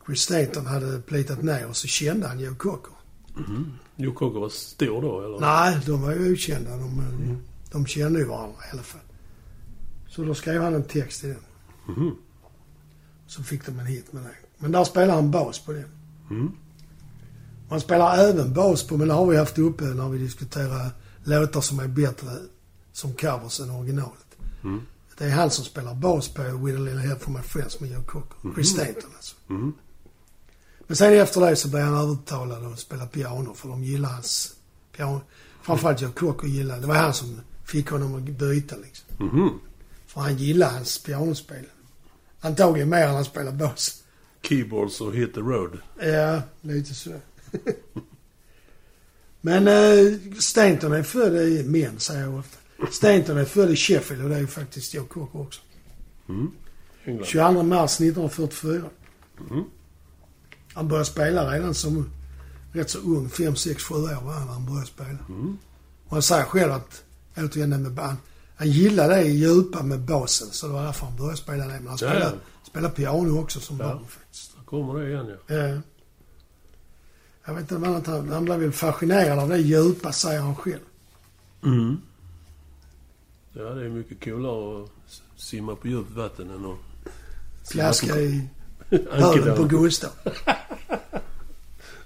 Chris 0.06 0.20
Stanton 0.20 0.66
hade 0.66 1.00
plitat 1.00 1.42
ner 1.42 1.66
och 1.66 1.76
så 1.76 1.87
kände 1.87 2.28
han 2.28 2.40
Joe 2.40 2.54
Cocker. 2.54 2.92
Mhm. 3.37 3.78
Cocker 4.06 4.40
var 4.40 4.48
stor 4.48 5.02
då, 5.02 5.20
eller? 5.20 5.40
Nej, 5.40 5.80
de 5.86 6.02
var 6.02 6.12
ju 6.12 6.32
okända. 6.32 6.70
De, 6.70 7.00
eh, 7.00 7.36
de 7.72 7.86
kände 7.86 8.18
ju 8.18 8.24
varandra 8.24 8.56
i 8.68 8.72
alla 8.72 8.82
fall. 8.82 9.00
Så 10.08 10.24
då 10.24 10.34
skrev 10.34 10.62
han 10.62 10.74
en 10.74 10.82
text 10.82 11.24
i 11.24 11.26
den. 11.26 11.36
Mhm. 11.96 12.16
Så 13.26 13.42
fick 13.42 13.66
de 13.66 13.78
en 13.78 13.86
hit 13.86 14.12
med 14.12 14.22
det. 14.22 14.34
Men 14.58 14.72
där 14.72 14.84
spelar 14.84 15.14
han 15.14 15.30
bas 15.30 15.58
på 15.58 15.72
den. 15.72 15.84
Mm. 16.30 16.52
Man 17.68 17.80
spelar 17.80 18.16
även 18.18 18.54
bas 18.54 18.86
på, 18.86 18.96
men 18.96 19.08
det 19.08 19.14
har 19.14 19.26
vi 19.26 19.36
haft 19.36 19.58
uppe 19.58 19.84
när 19.84 20.08
vi 20.08 20.18
diskuterar 20.18 20.90
låtar 21.24 21.60
som 21.60 21.80
är 21.80 21.88
bättre 21.88 22.30
som 22.92 23.12
covers 23.12 23.60
än 23.60 23.70
originalet. 23.70 24.26
Mm. 24.64 24.80
Det 25.18 25.24
är 25.24 25.30
han 25.30 25.50
som 25.50 25.64
spelar 25.64 25.94
bas 25.94 26.28
på 26.28 26.42
With 26.42 26.80
a 26.80 26.82
little 26.82 27.00
help 27.00 27.22
from 27.22 27.34
my 27.34 27.42
friends 27.42 27.80
med 27.80 27.90
Joe 27.90 28.02
Cocker. 28.02 28.54
Chris 28.54 28.70
Stanton 28.70 29.10
alltså. 29.16 29.36
Mm. 29.50 29.72
Men 30.90 30.96
sen 30.96 31.12
efter 31.12 31.40
det 31.40 31.57
så 31.57 31.68
blev 31.68 31.83
han 31.83 31.94
övertalad 31.94 32.72
att 32.72 32.79
spela 32.79 33.07
piano 33.07 33.55
för 33.55 33.68
de 33.68 33.85
gillar 33.85 34.09
hans 34.09 34.55
piano. 34.96 35.20
Framförallt 35.62 36.00
Joe 36.00 36.12
Cocker 36.12 36.48
gillade, 36.48 36.81
det 36.81 36.87
var 36.87 36.94
han 36.94 37.14
som 37.14 37.40
fick 37.64 37.90
honom 37.90 38.14
att 38.14 38.22
byta 38.22 38.76
liksom. 38.76 39.26
Mhm. 39.26 39.61
För 40.07 40.20
han 40.20 40.37
gillar 40.37 40.70
hans 40.70 41.03
pianospel. 41.03 41.64
Antagligen 42.40 42.88
mer 42.88 43.07
än 43.07 43.14
han 43.14 43.24
spelar 43.24 43.53
bas. 43.53 44.03
Keyboards 44.42 45.00
och 45.00 45.14
Hit 45.14 45.35
the 45.35 45.40
Road. 45.40 45.79
Ja, 46.00 46.42
lite 46.61 46.94
så. 46.94 47.11
Men 49.40 49.68
eh, 49.68 50.18
Stanton 50.38 50.92
är 50.92 51.03
född 51.03 51.37
i, 51.37 51.64
men 51.66 52.00
säger 52.00 52.22
jag 52.22 52.38
ofta. 52.38 52.59
Stanton 52.90 53.38
är 53.38 53.44
född 53.44 53.70
i 53.70 53.76
Sheffield 53.76 54.22
och 54.22 54.29
det 54.29 54.37
är 54.37 54.40
ju 54.40 54.46
faktiskt 54.46 54.94
Joe 54.94 55.05
Cocker 55.05 55.40
också. 55.40 55.61
Mm. 56.29 56.50
England. 57.05 57.26
22 57.26 57.62
mars 57.62 58.00
1944. 58.00 58.83
Mm. 59.50 59.64
Han 60.81 60.88
började 60.88 61.05
spela 61.05 61.53
redan 61.55 61.75
som 61.75 62.11
rätt 62.73 62.90
så 62.90 62.99
ung, 62.99 63.29
5, 63.29 63.57
6, 63.57 63.85
7 63.85 63.95
år 63.95 64.01
var 64.25 64.33
han 64.33 64.47
när 64.47 64.53
han 64.53 64.66
började 64.66 64.87
spela. 64.87 65.19
Mm. 65.29 65.59
Och 66.07 66.11
han 66.12 66.23
säger 66.23 66.45
själv 66.45 66.73
att, 66.73 67.05
återigen 67.37 67.71
det 67.71 67.79
med 67.79 67.93
band, 67.93 68.16
han 68.57 68.71
gillade 68.71 69.14
det 69.14 69.23
djupa 69.23 69.83
med 69.83 70.01
basen 70.01 70.49
så 70.51 70.66
det 70.66 70.73
var 70.73 70.85
därför 70.85 71.07
han 71.07 71.16
började 71.16 71.37
spela 71.37 71.64
det. 71.66 71.73
Men 71.73 71.87
han 71.87 71.99
Ja, 72.01 72.09
spelade, 72.09 72.25
ja. 72.25 72.69
spelade 72.71 72.95
piano 72.95 73.40
också 73.40 73.61
som 73.61 73.79
Ja. 73.79 73.85
barn 73.85 74.05
faktiskt. 74.09 74.57
Där 74.57 74.64
kommer 74.64 75.01
det 75.01 75.09
igen, 75.09 75.37
ja. 75.47 75.55
Eh, 75.55 75.79
jag 77.45 77.55
vet 77.55 77.61
inte 77.61 77.75
vad 77.77 77.90
annat 77.90 78.07
han, 78.07 78.29
han 78.29 78.45
blev 78.45 78.59
väl 78.61 78.73
fascinerad 78.73 79.38
av 79.38 79.49
det 79.49 79.59
djupa, 79.59 80.12
säger 80.12 80.40
han 80.40 80.57
själv. 80.57 80.81
Mm. 81.64 81.97
Ja, 83.53 83.62
det 83.62 83.85
är 83.85 83.88
mycket 83.88 84.25
coolare 84.25 84.85
att 84.85 84.90
simma 85.40 85.75
på 85.77 85.88
djupt 85.88 86.11
vatten 86.11 86.51
än 86.51 86.64
att... 86.64 86.79
Plaska 87.71 88.21
i 88.21 88.49
röven 88.88 89.57
på 89.57 89.64
Gustav. 89.64 90.11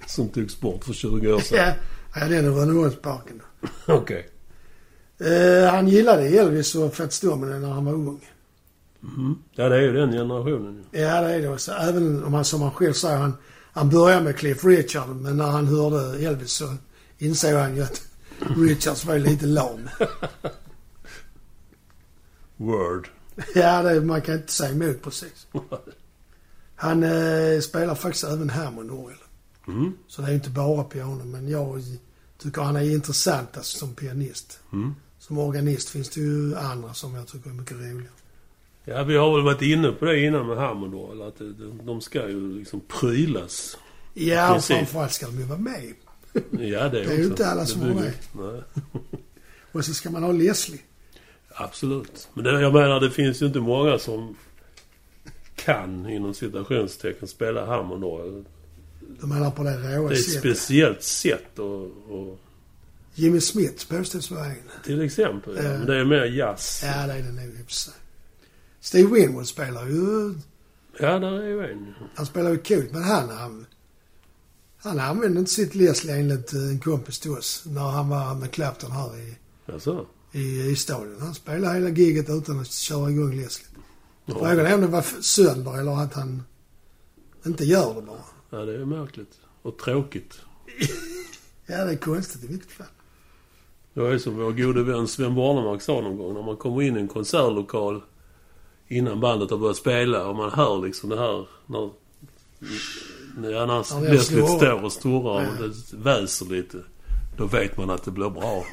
Som 0.06 0.28
togs 0.28 0.60
bort 0.60 0.84
för 0.84 0.92
20 0.92 1.32
år 1.32 1.40
sedan. 1.40 1.58
ja, 1.58 1.74
ja, 2.20 2.28
den 2.28 2.44
är 2.46 2.50
Rönneholmsparken. 2.50 3.42
Okej. 3.86 4.30
Eh, 5.18 5.70
han 5.70 5.88
gillade 5.88 6.22
Elvis 6.22 6.74
och 6.74 6.94
Fats 6.94 7.20
Domino 7.20 7.58
när 7.58 7.68
han 7.68 7.84
var 7.84 7.92
ung. 7.92 8.20
Mhm. 9.00 9.38
Ja, 9.52 9.68
det 9.68 9.76
är 9.76 9.80
ju 9.80 9.92
den 9.92 10.12
generationen 10.12 10.84
ju. 10.92 11.00
Ja, 11.00 11.20
det 11.20 11.34
är 11.34 11.40
det. 11.42 11.48
också. 11.48 11.72
även 11.72 12.24
om 12.24 12.34
han, 12.34 12.44
som 12.44 12.62
han 12.62 12.70
själv 12.70 12.92
säger, 12.92 13.16
han, 13.16 13.36
han 13.72 13.90
började 13.90 14.22
med 14.24 14.36
Cliff 14.36 14.64
Richard, 14.64 15.08
men 15.08 15.36
när 15.36 15.44
han 15.46 15.66
hörde 15.66 16.26
Elvis 16.26 16.52
så 16.52 16.74
insåg 17.18 17.52
han 17.54 17.76
ju 17.76 17.82
att 17.82 18.02
Richards 18.56 19.04
var 19.04 19.18
lite 19.18 19.46
lam. 19.46 19.88
Word. 22.56 23.08
ja, 23.54 23.82
det, 23.82 24.00
man 24.00 24.20
kan 24.20 24.34
inte 24.34 24.52
säga 24.52 24.70
emot 24.70 25.02
precis. 25.02 25.46
Han 26.76 27.02
eh, 27.02 27.60
spelar 27.60 27.94
faktiskt 27.94 28.24
även 28.24 28.50
Hammond-orgel. 28.50 29.18
Mm. 29.68 29.92
Så 30.08 30.22
det 30.22 30.28
är 30.30 30.34
inte 30.34 30.50
bara 30.50 30.84
piano, 30.84 31.24
men 31.24 31.48
jag 31.48 31.82
tycker 32.38 32.62
han 32.62 32.76
är 32.76 32.90
intressantast 32.94 33.78
som 33.78 33.94
pianist. 33.94 34.60
Mm. 34.72 34.94
Som 35.18 35.38
organist 35.38 35.88
finns 35.88 36.10
det 36.10 36.20
ju 36.20 36.56
andra 36.56 36.94
som 36.94 37.14
jag 37.14 37.26
tycker 37.26 37.50
är 37.50 37.54
mycket 37.54 37.76
roliga. 37.76 38.10
Ja, 38.84 39.02
vi 39.02 39.16
har 39.16 39.34
väl 39.34 39.44
varit 39.44 39.62
inne 39.62 39.90
på 39.92 40.04
det 40.04 40.20
innan 40.20 40.46
med 40.46 40.56
Hammond 40.56 41.22
att 41.22 41.38
det- 41.38 41.52
de, 41.84 42.00
ska 42.00 42.28
ju 42.28 42.58
liksom 42.58 42.80
prylas. 43.00 43.76
Ja, 44.14 44.54
och 44.56 44.64
framförallt 44.64 45.12
ska 45.12 45.26
de 45.26 45.38
ju 45.38 45.44
vara 45.44 45.58
med. 45.58 45.92
Ja, 46.50 46.88
det 46.88 46.98
är 47.00 47.02
också. 47.04 47.14
ju 47.14 47.24
inte 47.24 47.46
alla 47.46 47.66
som 47.66 47.80
det. 47.80 48.12
Nej, 48.32 48.62
Och 49.72 49.84
så 49.84 49.94
ska 49.94 50.10
man 50.10 50.22
ha 50.22 50.32
Leslie. 50.32 50.80
absolut. 51.54 52.28
Men 52.34 52.44
det, 52.44 52.60
jag 52.60 52.72
menar, 52.72 53.00
det 53.00 53.10
finns 53.10 53.42
ju 53.42 53.46
inte 53.46 53.60
många 53.60 53.98
som 53.98 54.36
kan, 55.56 56.08
inom 56.10 56.34
citationstecken, 56.34 57.28
spela 57.28 57.66
Hammond. 57.66 58.02
De 59.20 59.28
menar 59.28 59.50
på 59.50 59.62
det 59.62 59.76
råa 59.96 60.08
Det 60.08 60.14
är 60.14 60.18
ett 60.18 60.24
sättet. 60.24 60.40
speciellt 60.40 61.02
sätt 61.02 61.58
och, 61.58 61.82
och 62.10 62.38
Jimmy 63.14 63.40
Smith 63.40 63.88
påstås 63.88 64.30
vara 64.30 64.46
en. 64.46 64.56
Till 64.84 65.00
exempel. 65.02 65.56
Ja. 65.56 65.62
Ja. 65.62 65.68
Men 65.78 65.86
det 65.86 65.96
är 65.96 66.04
mer 66.04 66.24
jazz. 66.24 66.80
Ja, 66.84 67.06
det 67.06 67.12
är 67.12 67.22
det 67.22 67.32
nog 67.32 67.44
i 67.44 67.62
och 67.62 67.66
för 67.66 67.72
sig. 67.74 67.94
Steve 68.80 69.14
Winwood 69.14 69.48
spelar 69.48 69.86
ju... 69.86 70.34
Ja, 71.00 71.18
där 71.18 71.32
är 71.42 71.46
ju 71.46 71.64
en. 71.72 71.94
Han 72.14 72.26
spelar 72.26 72.50
ju 72.50 72.58
coolt, 72.58 72.92
men 72.92 73.02
han... 73.02 73.28
Han, 73.28 73.66
han 74.78 75.00
använde 75.00 75.38
inte 75.40 75.50
sitt 75.52 75.74
Leslie 75.74 76.14
enligt 76.16 76.52
eh, 76.54 76.60
en 76.60 76.78
kompis 76.80 77.18
till 77.18 77.30
oss 77.30 77.62
när 77.66 77.80
han 77.80 78.08
var 78.08 78.34
med 78.34 78.50
Clapton 78.50 78.92
här 78.92 79.18
i, 79.18 79.34
Alltså. 79.72 80.06
i, 80.32 80.60
i 80.70 80.76
stadion. 80.76 81.16
Han 81.20 81.34
spelade 81.34 81.74
hela 81.74 81.88
giget 81.88 82.30
utan 82.30 82.60
att 82.60 82.70
köra 82.72 83.10
igång 83.10 83.36
Leslie. 83.40 83.68
Ja. 84.26 84.34
Frågan 84.34 84.66
är 84.66 84.74
om 84.74 84.80
det 84.80 84.86
var 84.86 85.02
sönder 85.22 85.78
eller 85.78 86.02
att 86.02 86.14
han 86.14 86.42
inte 87.46 87.64
gör 87.64 87.94
det 87.94 88.02
bara. 88.02 88.24
ja, 88.50 88.58
det 88.58 88.74
är 88.74 88.84
märkligt. 88.84 89.38
Och 89.62 89.78
tråkigt. 89.78 90.40
Ja, 91.66 91.84
det 91.84 91.92
är 91.92 91.96
konstigt 91.96 92.44
i 92.44 92.46
vilket 92.46 92.70
fall. 92.70 92.86
Det 93.94 94.00
ju 94.00 94.18
som 94.18 94.36
vår 94.36 94.52
gode 94.52 94.82
vän 94.82 95.08
Sven 95.08 95.34
Bornemark 95.34 95.82
sa 95.82 96.00
någon 96.00 96.16
gång. 96.16 96.34
När 96.34 96.42
man 96.42 96.56
kommer 96.56 96.82
in 96.82 96.96
i 96.96 97.00
en 97.00 97.08
konsertlokal 97.08 98.02
innan 98.88 99.20
bandet 99.20 99.50
har 99.50 99.58
börjat 99.58 99.76
spela 99.76 100.26
och 100.26 100.36
man 100.36 100.50
hör 100.50 100.86
liksom 100.86 101.10
det 101.10 101.18
här 101.18 101.46
när... 101.66 101.90
När 103.38 103.50
Ja, 103.50 103.62
annars 103.62 103.88
det 103.88 103.94
är 103.94 104.12
Leslie 104.12 104.46
står 104.46 104.84
och 104.84 104.92
snurrar 104.92 105.48
och 105.48 105.68
det 105.68 105.96
väser 105.96 106.46
lite. 106.46 106.78
Då 107.36 107.46
vet 107.46 107.76
man 107.76 107.90
att 107.90 108.04
det 108.04 108.10
blir 108.10 108.30
bra. 108.30 108.64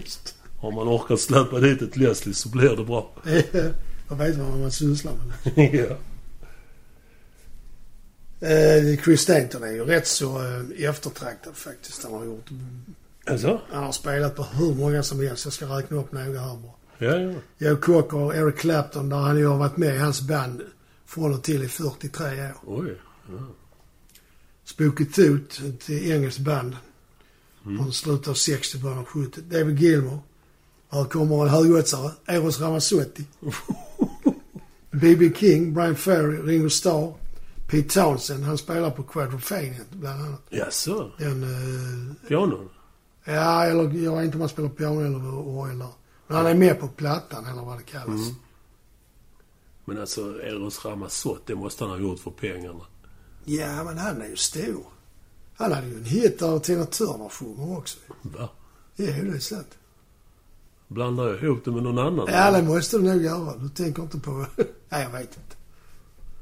Har 0.60 0.72
man 0.72 0.88
orkat 0.88 1.20
släppa 1.20 1.60
dit 1.60 1.82
ett 1.82 1.96
Leslie 1.96 2.34
så 2.34 2.48
blir 2.48 2.76
det 2.76 2.84
bra. 2.84 3.10
Då 4.08 4.14
vet 4.14 4.38
man 4.38 4.50
vad 4.50 4.60
man 4.60 4.72
sysslar 4.72 5.12
med. 5.12 5.74
ja. 5.88 5.96
Eh, 8.40 8.98
Chris 9.04 9.20
Stanton 9.20 9.62
är 9.62 9.72
ju 9.72 9.84
rätt 9.84 10.06
så 10.06 10.38
eh, 10.38 10.88
eftertraktad 10.88 11.56
faktiskt. 11.56 12.04
Han 12.04 12.12
har 12.12 12.24
gjort... 12.24 12.50
Alltså? 13.24 13.60
Han 13.70 13.84
har 13.84 13.92
spelat 13.92 14.36
på 14.36 14.42
hur 14.42 14.74
många 14.74 15.02
som 15.02 15.20
helst. 15.20 15.44
Jag 15.44 15.52
ska 15.52 15.78
räkna 15.78 15.96
upp 15.96 16.12
några 16.12 16.40
här 16.40 16.56
bara. 16.56 16.72
Ja, 16.98 17.18
ja. 17.18 17.34
Joe 17.58 17.76
Cocker 17.76 18.16
och 18.16 18.34
Eric 18.34 18.56
Clapton, 18.56 19.08
där 19.08 19.16
han 19.16 19.38
ju 19.38 19.46
har 19.46 19.58
varit 19.58 19.76
med 19.76 19.94
i 19.94 19.98
hans 19.98 20.20
band 20.20 20.62
från 21.06 21.34
och 21.34 21.42
till 21.42 21.62
i 21.62 21.68
43 21.68 22.24
år. 22.24 22.52
Oj. 22.66 22.96
Spooky 24.64 25.04
Tooth, 25.04 25.64
ett 25.64 25.90
engelskt 25.90 26.40
band. 26.40 26.76
Från 27.62 27.92
slutet 27.92 28.28
av 28.28 28.34
60 28.34 28.78
början 28.78 28.98
av 28.98 29.04
70. 29.04 29.40
David 29.40 29.78
Gilmour. 29.78 30.18
Här 30.88 31.04
kommer 31.04 31.42
en 31.42 31.48
högoddsare. 31.48 32.10
Eros 32.26 32.60
Ramazzotti. 32.60 33.24
B.B. 35.00 35.32
King, 35.34 35.74
Brian 35.74 35.96
Ferry, 35.96 36.40
Ringo 36.40 36.70
Starr. 36.70 37.14
Pete 37.66 37.88
Townsend. 37.88 38.44
Han 38.44 38.58
spelar 38.58 38.90
på 38.90 39.02
Quadrophenia 39.02 39.80
bland 39.90 40.22
annat. 40.22 40.42
Jaså? 40.50 41.10
Den... 41.18 41.42
Eh, 41.42 42.28
Piano? 42.28 42.68
ja, 43.24 43.64
eller 43.64 43.82
jag 44.04 44.16
vet 44.16 44.24
inte 44.24 44.36
om 44.36 44.40
han 44.40 44.48
spelar 44.48 44.68
piano 44.68 45.00
eller 45.00 45.34
orgel 45.34 45.78
där. 45.78 45.88
Men 46.26 46.36
han 46.36 46.46
är 46.46 46.54
med 46.54 46.80
på 46.80 46.88
plattan 46.88 47.46
eller 47.46 47.62
vad 47.62 47.78
det 47.78 47.82
kallas. 47.82 48.06
Mm. 48.06 48.34
Men 49.84 49.98
alltså, 50.00 50.42
Eros 50.42 50.84
Ramazzotti, 50.84 51.42
det 51.46 51.54
måste 51.54 51.84
han 51.84 51.90
ha 51.90 51.98
gjort 51.98 52.20
för 52.20 52.30
pengarna. 52.30 52.86
Ja, 53.44 53.84
men 53.84 53.98
han 53.98 54.22
är 54.22 54.28
ju 54.28 54.36
stor. 54.36 54.86
Han 55.56 55.72
hade 55.72 55.86
ju 55.86 55.96
en 55.96 56.04
hit 56.04 56.38
där 56.38 56.58
Tina 56.58 56.84
Turner 56.84 57.28
sjunger 57.28 57.78
också. 57.78 57.98
Va? 58.22 58.48
Ja, 58.96 59.06
det 59.06 59.10
är 59.10 59.38
sant. 59.38 59.78
Blandar 60.88 61.28
jag 61.28 61.42
ihop 61.42 61.64
det 61.64 61.70
med 61.70 61.82
någon 61.82 61.98
annan? 61.98 62.26
Ja, 62.30 62.50
det 62.50 62.62
måste 62.62 62.96
du 62.96 63.02
nog 63.02 63.22
göra. 63.22 63.56
Du 63.56 63.68
tänker 63.68 64.02
inte 64.02 64.18
på... 64.18 64.30
Nej, 64.88 65.02
jag 65.02 65.10
vet 65.10 65.20
inte. 65.36 65.56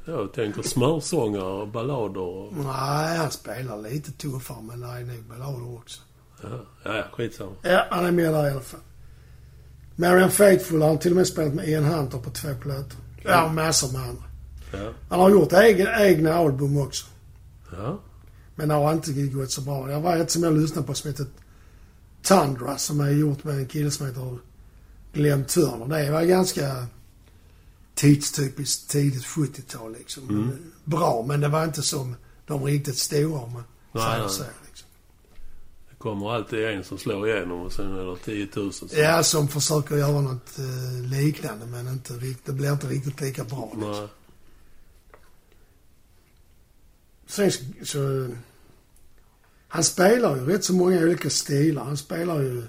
Jag 0.05 0.33
tänker 0.33 0.63
smörsånger 0.63 1.45
och 1.45 1.69
ballader 1.69 2.21
och... 2.21 2.53
Nej, 2.57 3.17
han 3.17 3.31
spelar 3.31 3.83
lite 3.83 4.13
tuffare, 4.13 4.63
men 4.63 4.81
det 4.81 4.87
är 4.87 5.01
nog 5.01 5.25
ballader 5.25 5.75
också. 5.75 6.01
Ja, 6.43 6.49
ja, 6.85 6.97
ja 6.97 7.05
skitsamma. 7.13 7.53
Ja, 7.63 7.87
han 7.91 8.07
är 8.07 8.13
med 8.13 8.35
där 8.35 8.49
i 8.49 8.51
alla 8.51 8.61
fall. 8.61 8.81
Marian 9.97 10.31
Faithfull 10.31 10.81
har 10.83 10.89
han 10.89 10.99
till 10.99 11.13
och 11.13 11.17
med 11.17 11.27
spelat 11.27 11.55
med 11.55 11.69
Ian 11.69 11.85
Hunter 11.85 12.19
på 12.19 12.31
två 12.31 12.49
plattor. 12.61 12.99
Ja, 13.23 13.45
och 13.45 13.55
massor 13.55 13.93
med 13.93 14.09
andra. 14.09 14.25
Ja. 14.73 14.93
Han 15.09 15.21
har 15.21 15.31
gjort 15.31 15.53
egen, 15.53 15.89
egna 15.99 16.35
album 16.35 16.79
också. 16.79 17.07
Ja. 17.73 17.99
Men 18.55 18.69
det 18.69 18.75
har 18.75 18.93
inte 18.93 19.13
gått 19.13 19.51
så 19.51 19.61
bra. 19.61 19.87
Det 19.87 19.99
var 19.99 20.17
ett 20.17 20.31
som 20.31 20.43
jag 20.43 20.59
lyssnade 20.59 20.87
på 20.87 20.95
som 20.95 21.11
heter 21.11 21.27
Tundra 22.25 22.79
som 22.79 23.01
är 23.01 23.11
gjort 23.11 23.45
med 23.45 23.59
en 23.59 23.67
kille 23.67 23.91
som 23.91 24.07
heter 24.07 24.39
Glenn 25.13 25.45
Turner. 25.45 26.05
Det 26.05 26.11
var 26.11 26.23
ganska 26.23 26.87
tidstypiskt 27.95 28.91
tidigt 28.91 29.25
70-tal 29.25 29.93
liksom. 29.93 30.29
Mm. 30.29 30.73
Bra, 30.85 31.25
men 31.29 31.41
det 31.41 31.49
var 31.49 31.65
inte 31.65 31.83
som 31.83 32.17
de 32.47 32.65
riktigt 32.65 32.99
stora 32.99 33.41
om 33.41 33.53
man 33.53 33.65
säger 33.93 34.29
så. 34.29 34.45
Liksom. 34.67 34.89
Det 35.91 35.97
kommer 35.99 36.35
alltid 36.35 36.65
en 36.65 36.85
som 36.85 36.99
slår 36.99 37.29
igenom 37.29 37.61
och 37.61 37.73
sen 37.73 37.97
är 37.97 38.05
det 38.05 38.17
10 38.17 38.49
000 38.57 38.73
som... 38.73 38.89
Ja, 38.93 39.23
som 39.23 39.49
försöker 39.49 39.97
göra 39.97 40.21
något 40.21 40.59
eh, 40.59 41.11
liknande 41.11 41.67
men 41.67 41.89
inte, 41.89 42.15
det 42.45 42.53
blir 42.53 42.73
inte 42.73 42.87
riktigt 42.87 43.21
lika 43.21 43.45
bra. 43.45 43.71
Liksom. 43.75 43.91
Nej. 43.91 44.09
Sen 47.27 47.53
så, 47.53 47.65
så... 47.85 48.29
Han 49.75 49.85
spelar 49.85 50.37
ju 50.37 50.45
rätt 50.47 50.65
så 50.65 50.73
många 50.73 51.01
olika 51.01 51.31
stilar. 51.31 51.85
Han 51.85 51.97
spelar 51.97 52.41
ju 52.41 52.63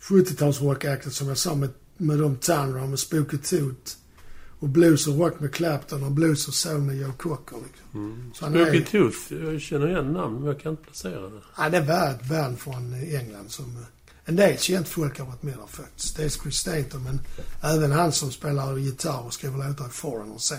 70-talsrockaktigt 0.00 1.10
som 1.10 1.28
jag 1.28 1.38
sa 1.38 1.54
med, 1.54 1.68
med 1.96 2.18
de 2.18 2.36
Tundra 2.36 2.86
med 2.86 2.98
Spooky 2.98 3.38
Tooth. 3.38 3.92
Och 4.60 4.68
blues 4.68 5.06
och 5.06 5.18
rock 5.18 5.40
med 5.40 5.52
Clapton 5.54 6.02
och 6.02 6.10
blues 6.12 6.48
och 6.48 6.54
soul 6.54 6.80
med 6.80 6.96
Joe 6.96 7.12
Cocker. 7.12 7.56
Liksom. 7.56 8.04
Mm. 8.04 8.30
Spooky 8.34 8.78
är- 8.78 8.84
Tooth, 9.10 9.32
jag 9.44 9.60
känner 9.60 9.88
igen 9.88 10.12
namn 10.12 10.34
men 10.38 10.44
jag 10.44 10.60
kan 10.60 10.70
inte 10.72 10.82
placera 10.84 11.20
det. 11.28 11.40
Ja, 11.56 11.68
det 11.68 11.80
var 11.80 12.10
ett 12.10 12.28
band 12.28 12.58
från 12.58 12.94
England 12.94 13.50
som... 13.50 13.64
eh, 13.76 13.82
En 14.24 14.36
del 14.36 14.58
känt 14.58 14.88
folk 14.88 15.18
har 15.18 15.26
varit 15.26 15.42
med 15.42 15.54
där 15.58 15.66
faktiskt. 15.66 16.16
Dels 16.16 16.40
Chris 16.42 16.54
Stanton 16.56 17.02
men 17.02 17.20
även 17.62 17.92
han 17.92 18.12
som 18.12 18.32
spelar 18.32 18.76
gitarr 18.76 19.24
och 19.26 19.34
skriver 19.34 19.68
låtar 19.68 19.86
i 19.86 19.90
Foreigner 19.90 20.38
sen. 20.38 20.58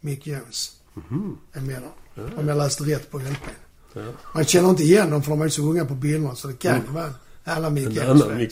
Mick 0.00 0.26
Jones 0.26 0.76
Mhm. 0.94 1.36
är 1.52 1.60
med 1.60 1.82
där. 2.14 2.38
Om 2.38 2.48
jag 2.48 2.58
läste 2.58 2.84
rätt 2.84 3.10
på 3.10 3.18
LPn. 3.18 3.50
Ja. 3.94 4.02
Man 4.34 4.44
känner 4.44 4.70
inte 4.70 4.82
igen 4.82 5.10
dem 5.10 5.22
för 5.22 5.30
de 5.30 5.40
är 5.42 5.48
så 5.48 5.62
unga 5.62 5.84
på 5.84 5.94
bilderna 5.94 6.34
så 6.34 6.48
det 6.48 6.54
kan 6.54 6.76
ju 6.86 6.92
vara 6.92 7.14
alla 7.44 7.70
Mick 7.70 7.86
En 7.86 7.92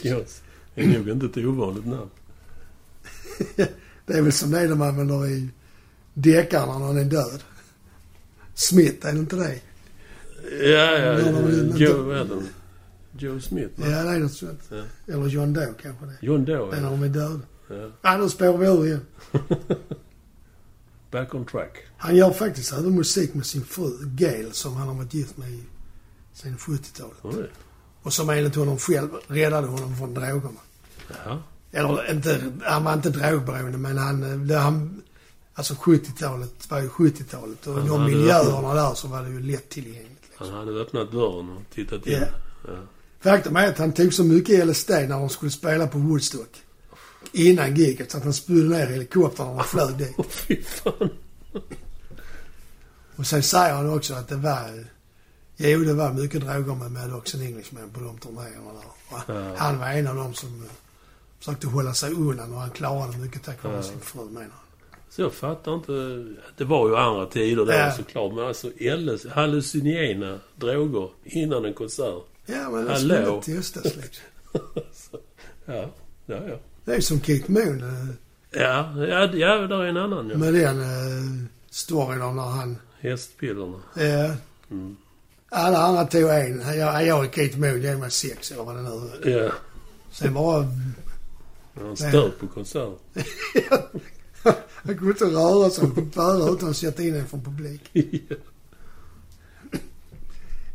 Jones. 0.03 0.43
Det 0.75 0.83
är 0.83 0.87
nog 0.99 1.09
inte 1.09 1.27
ett 1.27 1.47
ovanligt 1.47 1.87
namn. 1.87 2.11
Det 4.07 4.15
är 4.15 4.23
väl 4.23 4.33
som 4.33 4.51
det 4.51 4.67
de 4.67 4.83
använder 4.83 5.27
i 5.27 5.49
deckarna 6.15 6.79
när 6.79 6.87
någon 6.87 6.99
är 6.99 7.05
död. 7.05 7.43
Smith, 8.55 9.07
är 9.07 9.13
det 9.13 9.19
inte 9.19 9.37
det? 9.37 9.61
Ja, 10.69 10.99
ja. 10.99 11.19
Ja, 11.21 11.77
Joe, 11.77 12.15
han? 12.15 12.49
Joe 13.19 13.41
Smith, 13.41 13.81
va? 13.81 13.87
Ja, 13.89 14.03
det 14.03 14.11
är 14.11 14.19
något 14.19 14.33
sånt. 14.33 14.61
Ja. 14.71 14.83
Eller 15.15 15.27
John 15.27 15.53
Doe 15.53 15.75
kanske 15.83 16.07
det 16.07 16.13
är. 16.13 16.27
John 16.27 16.45
Doe, 16.45 16.71
Det 16.71 16.77
är 16.77 16.81
när 16.81 16.91
ja. 16.91 16.91
de 16.91 17.03
är 17.03 17.09
döda. 17.09 17.41
ja. 17.69 17.91
Ja, 18.03 18.17
nu 18.17 18.29
spårar 18.29 18.57
vi 18.59 18.67
ur 18.67 18.87
igen. 18.87 19.01
Back 21.11 21.35
on 21.35 21.45
track. 21.45 21.79
Han 21.97 22.17
gör 22.17 22.31
faktiskt 22.31 22.73
även 22.73 22.95
musik 22.95 23.35
med 23.35 23.47
sin 23.47 23.65
fru 23.65 23.91
Gail 24.03 24.53
som 24.53 24.77
han 24.77 24.89
har 24.89 24.95
varit 24.95 25.15
gift 25.15 25.37
med 25.37 25.51
i, 25.51 25.63
sen 26.33 26.57
70-talet. 26.57 27.19
Oj. 27.23 27.51
Och 28.03 28.13
som 28.13 28.31
enligt 28.31 28.55
honom 28.55 28.79
själv 28.79 29.09
räddade 29.27 29.67
honom 29.67 29.97
från 29.97 30.15
drogerna. 30.15 30.61
Jaha. 31.25 31.43
Eller 31.73 32.11
inte, 32.11 32.53
han 32.65 32.85
var 32.85 32.95
inte 32.95 33.11
drogberoende 33.11 33.79
men 33.79 33.99
han, 33.99 34.47
det, 34.47 34.59
han 34.59 35.03
alltså 35.55 35.75
70-talet 35.75 36.71
var 36.71 36.81
ju 36.81 36.89
70-talet 36.89 37.67
och 37.67 37.75
Han 37.75 37.87
de 37.89 38.05
miljöerna 38.05 38.75
där 38.75 38.95
så 38.95 39.09
var 39.09 39.23
det 39.23 39.31
ju 39.31 39.41
lättillgängligt. 39.41 40.23
Liksom. 40.29 40.49
Han 40.49 40.59
hade 40.59 40.81
öppnat 40.81 41.13
dörren 41.13 41.51
och 41.51 41.63
tittat 41.75 42.07
in. 42.07 42.13
Ja. 42.13 42.27
Ja. 42.65 42.79
Faktum 43.21 43.57
är 43.57 43.69
att 43.69 43.79
han 43.79 43.93
tog 43.93 44.15
så 44.15 44.25
mycket 44.25 44.67
LSD 44.67 44.91
när 44.91 45.09
de 45.09 45.29
skulle 45.29 45.51
spela 45.51 45.87
på 45.87 45.99
Woodstock. 45.99 46.63
Innan 47.33 47.75
giget 47.75 48.11
så 48.11 48.17
att 48.17 48.25
han 48.25 48.33
spydde 48.33 48.69
ner 48.79 48.87
helikoptern 48.87 49.47
och 49.49 49.67
flög 49.67 49.97
dit. 49.99 50.15
Åh, 50.19 50.25
fy 50.29 50.63
fan. 50.63 51.11
Och 53.17 53.27
sen 53.27 53.43
säger 53.43 53.75
han 53.75 53.91
också 53.91 54.15
att 54.15 54.29
det 54.29 54.37
var... 54.37 54.85
Jo, 55.57 55.81
det 55.81 55.93
var 55.95 56.13
mycket 56.13 56.41
droger 56.41 56.75
med 56.75 56.91
Mad 56.93 57.13
Oxen 57.15 57.41
Englishman 57.43 57.91
på 57.91 58.01
de 58.01 58.19
turnéerna 58.19 58.73
där. 58.73 59.15
Ja. 59.35 59.55
Han 59.57 59.79
var 59.79 59.87
en 59.89 60.07
av 60.07 60.17
dem 60.17 60.35
som 60.35 60.49
eh, 60.65 60.71
försökte 61.39 61.67
hålla 61.67 61.95
sig 61.95 62.13
undan 62.13 62.55
och 62.55 62.61
han 62.61 62.71
klarade 62.71 63.19
mycket 63.19 63.43
tack 63.45 63.63
vare 63.65 63.77
Ja. 63.77 63.83
sin 63.83 64.01
fru 64.01 64.25
menar 64.25 64.41
han. 64.41 64.51
Så 65.11 65.23
jag 65.23 65.33
fattar 65.33 65.75
inte. 65.75 65.93
Det 66.57 66.65
var 66.65 66.89
ju 66.89 66.97
andra 66.97 67.27
tider 67.27 67.67
då 67.67 67.73
Ja. 67.73 67.93
såklart. 67.97 68.35
Men 68.35 68.45
alltså 68.47 68.71
LS, 68.81 69.27
hallucinogena 69.27 70.39
droger 70.57 71.11
innan 71.25 71.65
en 71.65 71.75
konsert. 71.75 72.23
Ja, 72.47 72.71
men 72.71 72.85
det 72.85 72.93
Hallå. 72.93 73.43
skulle 73.43 73.57
testas 73.61 73.85
liksom. 73.97 74.25
Ja, 75.67 75.91
ja, 76.27 76.37
ja. 76.49 76.59
Det 76.89 76.95
är 76.97 77.01
som 77.01 77.21
Keith 77.21 77.51
Moon 77.51 77.83
eh, 77.83 78.15
Ja, 78.63 78.95
ja, 78.97 79.35
ja 79.35 79.55
där 79.57 79.83
är 79.83 79.87
en 79.89 79.97
annan 79.97 80.29
ja. 80.31 80.39
med 80.39 80.55
den 80.55 80.81
eh, 80.81 81.45
storyn 81.71 82.19
när 82.19 82.43
han... 82.51 82.77
Hästpillerna. 83.01 83.79
Eh, 83.97 84.33
Mm. 84.71 84.97
alla 85.49 85.79
andra 85.79 86.05
tog 86.05 86.23
en. 86.31 86.63
Jag, 86.79 87.07
jag 87.07 87.25
och 87.27 87.35
Keith 87.35 87.59
Moon 87.59 87.83
ger 87.83 87.97
mig 87.97 88.11
sex 88.11 88.51
eller 88.53 88.65
vad 88.65 88.77
det 88.77 88.83
nu 88.83 88.89
är. 89.33 89.43
Ja. 89.45 89.53
Sen 90.11 90.35
bara... 90.35 90.67
Han 91.81 91.97
stör 91.97 92.31
på 92.41 92.47
konsert. 92.47 92.99
Han 94.85 94.97
kunde 94.99 95.11
inte 95.11 95.25
röra 95.25 95.71
sig 95.71 95.91
på 95.91 96.01
bara 96.01 96.51
utan 96.53 96.71
att 96.71 96.77
sätta 96.77 97.03
in 97.03 97.15
en 97.15 97.27
från 97.27 97.45
publik. 97.45 97.91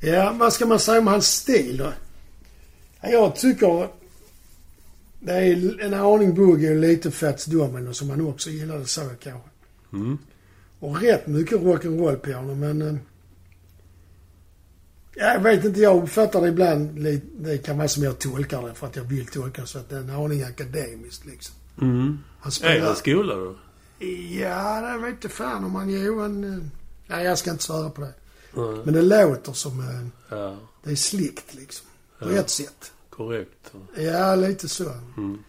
Ja, 0.01 0.35
vad 0.39 0.53
ska 0.53 0.65
man 0.65 0.79
säga 0.79 0.99
om 0.99 1.07
hans 1.07 1.27
stil 1.27 1.77
då? 1.77 1.93
Ja, 3.01 3.09
Jag 3.09 3.35
tycker 3.35 3.87
det 5.25 5.33
är 5.33 5.81
en 5.81 5.93
aning 5.93 6.33
boogie 6.35 6.69
och 6.71 6.75
lite 6.75 7.11
Fats 7.11 7.45
Domino 7.45 7.93
som 7.93 8.07
man 8.07 8.21
också 8.27 8.49
gillade 8.49 8.85
så 8.85 9.01
kanske. 9.19 9.49
Mm. 9.93 10.17
Och 10.79 11.01
rätt 11.01 11.27
mycket 11.27 11.59
rock'n'roll 11.59 12.15
piano 12.15 12.55
men... 12.55 12.81
eh, 12.81 12.95
Ja, 15.15 15.33
jag 15.33 15.39
vet 15.39 15.65
inte, 15.65 15.79
jag 15.79 16.03
uppfattar 16.03 16.41
det 16.41 16.47
ibland 16.47 16.99
lite, 16.99 17.25
det 17.37 17.57
kan 17.57 17.77
vara 17.77 17.87
som 17.87 18.03
jag 18.03 18.19
tolkar 18.19 18.61
det 18.67 18.73
för 18.73 18.87
att 18.87 18.95
jag 18.95 19.03
vill 19.03 19.25
tolka 19.27 19.65
så 19.65 19.79
att 19.79 19.89
det 19.89 19.95
är 19.95 19.99
en 19.99 20.09
aning 20.09 20.43
akademiskt 20.43 21.25
liksom. 21.25 21.55
Mm. 21.81 22.17
Han 22.39 22.51
Är 22.63 22.79
det 22.81 22.95
skola 22.95 23.35
då? 23.35 23.55
Ja, 24.39 24.81
det 24.81 24.97
vet 25.05 25.11
inte 25.13 25.29
fan 25.29 25.63
om 25.63 25.75
han... 25.75 25.89
Jo, 25.89 26.19
han... 26.21 26.43
eh, 26.43 26.59
Nej, 27.07 27.25
jag 27.25 27.37
ska 27.37 27.51
inte 27.51 27.63
svära 27.63 27.89
på 27.89 28.01
det. 28.01 28.13
Nej. 28.53 28.81
Men 28.85 28.93
det 28.93 29.01
låter 29.01 29.53
som... 29.53 29.79
eh, 29.79 30.07
Ja, 30.37 30.57
Det 30.83 30.91
är 30.91 30.95
slickt 30.95 31.53
liksom. 31.53 31.87
På 32.19 32.31
Ja. 32.33 32.37
ett 32.39 32.49
sätt. 32.49 32.91
Korrekt. 33.15 33.73
Ja, 33.97 34.35
lite 34.35 34.69
så. 34.69 34.91
Mm. 35.17 35.43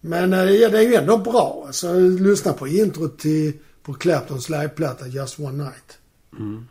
Men 0.00 0.32
eh, 0.32 0.50
ja, 0.50 0.68
det 0.68 0.78
är 0.78 0.82
ju 0.82 0.94
ändå 0.94 1.18
bra. 1.18 1.64
Alltså, 1.66 1.98
lyssna 1.98 2.52
på 2.52 2.68
introt 2.68 3.18
till 3.18 3.58
på 3.82 3.94
Claptons 3.94 4.48
liveplatta 4.48 5.06
Just 5.06 5.38
One 5.38 5.64
Night. 5.64 5.98
Mm. 6.32 6.68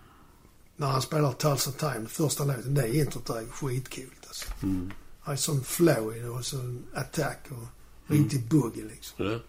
När 0.75 0.88
han 0.88 1.01
spelar 1.01 1.31
Tulsa 1.31 1.71
Time, 1.71 2.07
första 2.07 2.43
låten. 2.43 2.73
Det 2.73 2.95
introt 2.95 3.29
är 3.29 3.45
skitcoolt 3.45 4.27
alltså. 4.27 4.51
Mm. 4.63 4.91
Det 5.25 5.31
är 5.31 5.36
sån 5.36 5.63
flow 5.63 6.15
i 6.15 6.19
det 6.19 6.29
och 6.29 6.45
så 6.45 6.57
attack 6.93 7.47
och 7.49 8.13
riktigt 8.13 8.49
boogie 8.49 8.84
liksom. 8.84 9.25
Ja. 9.25 9.39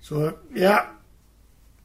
Så, 0.00 0.32
ja. 0.54 0.86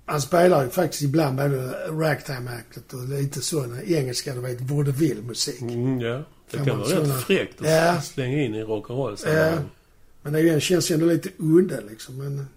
Han 0.06 0.22
spelar 0.22 0.64
ju 0.64 0.70
faktiskt 0.70 1.04
ibland 1.04 1.38
både 1.38 1.72
ragtime-aktet 1.90 2.94
och 2.94 3.08
lite 3.10 3.42
sån 3.42 3.80
engelska, 3.86 4.34
du 4.36 4.42
vet, 4.42 4.62
vaudeville-musik. 4.62 5.62
Mm, 5.62 6.00
ja. 6.02 6.24
Det 6.52 6.58
Kan 6.58 6.66
kan, 6.66 6.78
vara 6.80 6.90
rätt 6.90 7.08
såna- 7.08 7.18
fräckt 7.20 7.62
att 7.62 7.68
Ja. 7.70 8.02
slänga 8.02 8.42
in 8.44 8.56
i 8.56 8.64
rock'n'roll 8.64 9.18
Ja. 9.36 9.58
Men 10.22 10.34
det 10.34 10.64
känns 10.64 10.92
ju 10.92 10.94
ändå 10.94 11.06
lite 11.06 11.30
udda 11.38 11.80
liksom. 11.90 12.18
Men, 12.18 12.48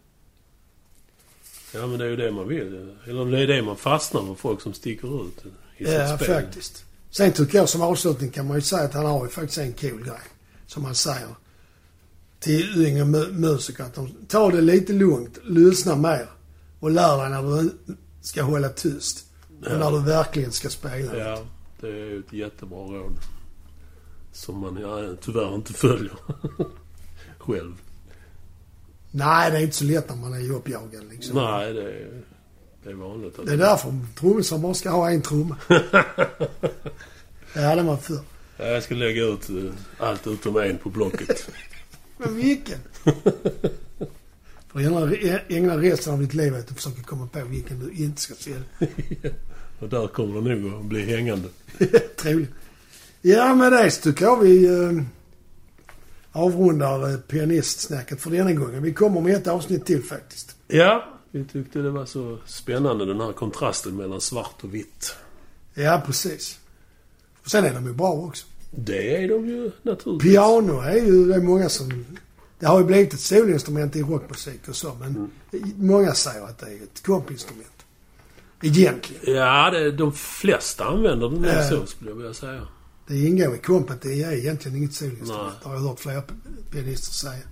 Ja, 1.74 1.86
men 1.86 1.99
det 1.99 2.05
är 2.05 2.09
ju 2.09 2.16
det 2.16 2.30
man 2.30 2.49
vill. 2.49 2.90
Eller 3.07 3.24
det 3.30 3.38
är 3.40 3.47
det 3.47 3.62
man 3.62 3.76
fastnar 3.76 4.22
för, 4.26 4.34
folk 4.34 4.61
som 4.61 4.72
sticker 4.74 5.26
ut 5.26 5.44
i 5.78 5.84
sitt 5.84 5.94
ja, 5.94 6.16
spel. 6.18 6.34
faktiskt. 6.34 6.84
Sen 7.11 7.32
tycker 7.32 7.59
jag 7.59 7.68
som 7.68 7.82
avslutning 7.82 8.30
kan 8.30 8.47
man 8.47 8.57
ju 8.57 8.61
säga 8.61 8.82
att 8.82 8.94
han 8.94 9.07
har 9.07 9.24
ju 9.24 9.30
faktiskt 9.30 9.59
en 9.59 9.72
cool 9.72 10.05
grej. 10.05 10.20
Som 10.66 10.84
han 10.84 10.94
säger 10.94 11.28
till 12.40 12.86
yngre 12.86 13.05
mu- 13.05 13.32
musiker 13.32 13.84
att 13.84 13.94
de 13.94 14.09
tar 14.28 14.53
det 14.53 14.61
lite 14.61 14.92
lugnt, 14.92 15.38
lyssna 15.44 15.97
mer 15.97 16.26
och 16.81 16.91
lär 16.91 17.18
dig 17.18 17.31
när 17.31 17.43
du 17.43 17.70
ska 18.20 18.43
hålla 18.43 18.68
tyst. 18.68 19.27
Och 19.61 19.66
Ja. 19.70 19.79
när 19.79 19.91
du 19.91 20.01
verkligen 20.03 20.53
ska 20.53 20.68
spela. 20.68 21.16
Ja, 21.18 21.39
det 21.81 21.89
är 21.89 22.18
ett 22.18 22.33
jättebra 22.33 22.79
råd. 22.79 23.12
Som 24.33 24.59
man 24.59 24.77
ja, 24.81 25.14
tyvärr 25.22 25.55
inte 25.55 25.72
följer 25.72 26.12
själv. 27.39 27.74
Nej, 29.11 29.51
det 29.51 29.57
är 29.59 29.62
inte 29.62 29.77
så 29.77 29.85
lätt 29.85 30.09
när 30.09 30.16
man 30.16 30.35
är 30.35 30.51
uppjagad 30.53 31.05
liksom. 31.11 31.37
Nej, 31.37 31.72
det 31.72 31.83
är, 31.83 32.22
det 32.85 32.91
är 32.91 32.95
vanligt. 32.95 33.39
Det 33.47 33.53
är 33.53 33.57
därför 33.57 33.95
trummisar 34.18 34.59
bara 34.59 34.74
ska 34.74 34.91
ha 34.91 35.11
en 35.11 35.22
trumma. 35.22 35.57
det 37.55 37.61
hade 37.62 37.83
man 37.83 37.99
förr. 37.99 38.20
Ja, 38.57 38.64
Jag 38.64 38.83
ska 38.83 38.95
lägga 38.95 39.22
ut 39.24 39.49
eh, 39.51 39.57
allt 40.07 40.27
utom 40.27 40.57
en 40.57 40.79
på 40.79 40.91
blocket. 40.91 41.51
Men 42.18 42.35
vilken? 42.37 42.79
För 44.77 44.83
ägna, 44.83 45.41
ägna 45.49 45.77
resten 45.77 46.12
av 46.12 46.20
ditt 46.20 46.35
liv 46.35 46.55
åt 46.55 46.70
att 46.70 46.77
försöka 46.77 47.03
komma 47.03 47.27
på 47.27 47.45
vilken 47.45 47.79
du 47.79 48.05
inte 48.05 48.20
ska 48.20 48.35
sälja. 48.35 48.62
Och 49.81 49.89
där 49.89 50.07
kommer 50.07 50.51
det 50.51 50.57
nog 50.57 50.81
att 50.81 50.85
bli 50.85 51.05
hängande. 51.05 51.49
Trevligt. 52.16 52.51
Ja, 53.22 53.55
med 53.55 53.72
det 53.72 53.91
så 53.91 54.03
tycker 54.03 54.24
jag 54.24 54.41
vi 54.41 54.66
eh, 54.66 55.03
avrundar 56.33 57.11
eh, 57.11 57.16
pianistsnacket 57.16 58.20
för 58.20 58.31
denna 58.31 58.53
gången. 58.53 58.83
Vi 58.83 58.93
kommer 58.93 59.20
med 59.20 59.35
ett 59.35 59.47
avsnitt 59.47 59.87
till 59.87 60.03
faktiskt. 60.03 60.57
Ja, 60.68 61.05
vi 61.31 61.45
tyckte 61.45 61.79
det 61.79 61.91
var 61.91 62.07
så 62.07 62.39
spännande 62.47 63.07
den 63.07 63.20
här 63.20 63.33
kontrasten 63.33 63.97
mellan 63.97 64.20
svart 64.20 64.64
och 64.64 64.74
vitt. 64.74 65.16
Ja, 65.74 66.03
precis. 66.07 66.59
Och 67.45 67.51
sen 67.51 67.64
är 67.64 67.74
de 67.74 67.87
ju 67.87 67.93
bra 67.93 68.12
också. 68.12 68.47
Det 68.70 69.24
är 69.24 69.29
de 69.29 69.49
ju 69.49 69.70
naturligtvis. 69.83 70.33
Piano 70.33 70.81
är 70.81 71.07
ju, 71.07 71.24
det 71.29 71.35
är 71.35 71.41
många 71.41 71.68
som... 71.68 72.05
Det 72.59 72.67
har 72.67 72.79
ju 72.79 72.85
blivit 72.85 73.15
ett 73.15 73.21
solinstrument 73.21 73.97
i 73.97 74.03
rockmusik 74.03 74.69
och 74.69 74.77
så, 74.77 74.97
men 75.01 75.31
många 75.77 76.15
säger 76.15 76.45
att 76.45 76.59
det 76.59 76.67
är 76.67 76.83
ett 76.83 77.03
kompinstrument. 77.07 77.73
Egentligen. 78.63 79.37
Ja, 79.37 79.71
det, 79.71 79.93
de 79.93 80.13
flesta 80.13 80.85
använder 80.85 81.29
det 81.29 81.37
nog 81.37 81.47
Ja. 81.47 81.69
så 81.69 81.87
skulle 81.87 82.11
jag 82.11 82.17
vilja 82.17 82.35
säga. 82.35 82.69
Det 83.07 83.19
ingår 83.27 83.55
i 83.55 83.59
kompet. 83.59 84.03
Det 84.03 84.23
är 84.23 84.33
egentligen 84.33 84.77
inget 84.77 84.95
solinstrument. 84.95 85.55
Det 85.63 85.69
har 85.69 85.75
jag 85.75 85.83
hört 85.83 86.01
flera 86.01 86.23
pianister 86.71 87.13
säga. 87.13 87.43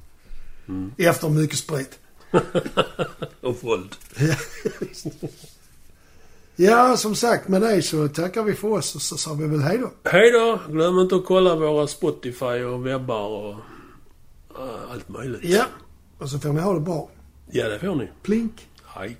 Mm. 0.69 0.93
Efter 0.99 1.29
mycket 1.29 1.59
sprit. 1.59 1.99
Och 3.41 3.57
våld. 3.65 3.97
Ja, 6.57 6.97
som 6.97 7.15
sagt 7.15 7.49
med 7.49 7.63
det 7.63 7.83
så 7.83 8.09
tackar 8.09 8.43
vi 8.43 8.55
för 8.55 8.69
oss 8.69 8.95
och 8.95 9.03
så 9.03 9.17
sa 9.17 9.35
vi 9.35 9.47
väl 9.47 9.61
hej 9.61 9.79
då. 9.79 10.11
Hej 10.11 10.31
då! 10.31 10.61
Glöm 10.69 10.99
inte 10.99 11.17
att 11.17 11.25
kolla 11.27 11.57
våra 11.57 11.87
Spotify 11.87 12.45
och 12.65 12.87
webbar 12.87 13.29
och 13.29 13.57
allt 14.91 15.09
möjligt. 15.09 15.45
Ja, 15.45 15.65
och 16.19 16.31
så 16.31 16.39
får 16.39 16.53
ni 16.53 16.61
ha 16.61 16.75
det 16.75 16.81
bra. 16.81 17.09
Ja, 17.51 17.69
det 17.69 17.79
får 17.79 17.95
ni. 17.95 18.09
Plink. 18.23 18.69
Hej. 18.85 19.17